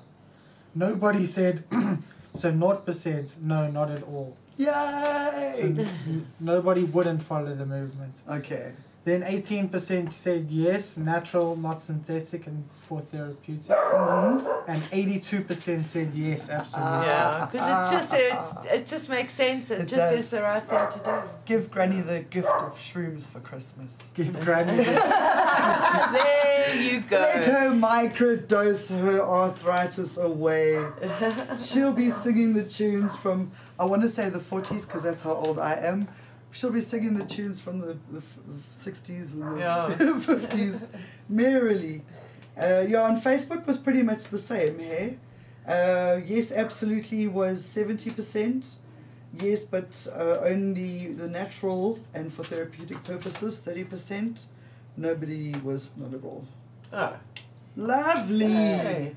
[0.75, 1.65] Nobody said.
[2.35, 3.37] so naught percent.
[3.41, 4.37] No, not at all.
[4.59, 5.61] So Yay!
[5.63, 8.15] n- nobody wouldn't follow the movement.
[8.29, 8.73] Okay.
[9.07, 13.69] Then 18% said yes, natural, not synthetic, and for therapeutic.
[13.71, 14.45] Mhm.
[14.67, 17.07] And 82% said yes, absolutely.
[17.07, 19.71] Yeah, because it just it's, it just makes sense.
[19.71, 20.19] It, It just does.
[20.25, 21.15] is the right thing to do.
[21.45, 23.95] Give Granny the gift of shrooms for Christmas.
[24.15, 24.83] Give Granny.
[24.85, 27.19] there you go.
[27.19, 30.85] Let her microdose her arthritis away.
[31.65, 35.35] She'll be singing the tunes from, I want to say the 40s because that's how
[35.35, 36.09] old I am.
[36.53, 39.87] She'll be singing the tunes from the, the, the 60s and the Yeah.
[39.99, 40.87] 50s
[41.29, 42.03] merrily.
[42.59, 45.19] Uh, yeah, on Facebook was pretty much the same, hey?
[45.69, 48.75] Uh, yes, absolutely was 70%.
[49.39, 54.45] Yes, but uh, only the natural and for therapeutic purposes, 30%.
[54.97, 56.47] Nobody was not at all.
[56.93, 57.15] Oh.
[57.77, 58.47] Lovely.
[58.47, 59.17] Hey.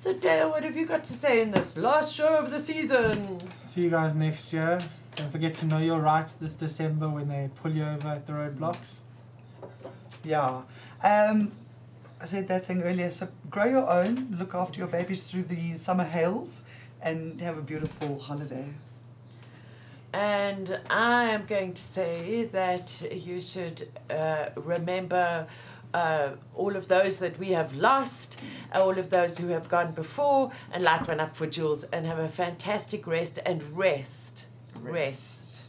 [0.00, 3.38] So Dale, what have you got to say in this last show of the season?
[3.60, 4.80] See you guys next year.
[5.16, 8.32] Don't forget to know your rights this December when they pull you over at the
[8.32, 8.98] roadblocks.
[10.24, 10.62] Yeah.
[11.04, 11.52] Um,
[12.20, 13.10] I said that thing earlier.
[13.10, 16.62] So grow your own, look after your babies through the summer hails,
[17.02, 18.70] and have a beautiful holiday.
[20.12, 25.46] And I am going to say that you should uh, remember
[25.92, 28.40] uh, all of those that we have lost,
[28.74, 32.18] all of those who have gone before, and light one up for Jules, and have
[32.18, 34.46] a fantastic rest and rest.
[34.92, 35.68] Rest.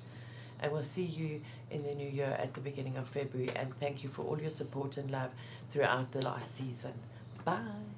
[0.61, 3.49] And we'll see you in the new year at the beginning of February.
[3.55, 5.31] And thank you for all your support and love
[5.69, 6.93] throughout the last season.
[7.43, 7.94] Bye.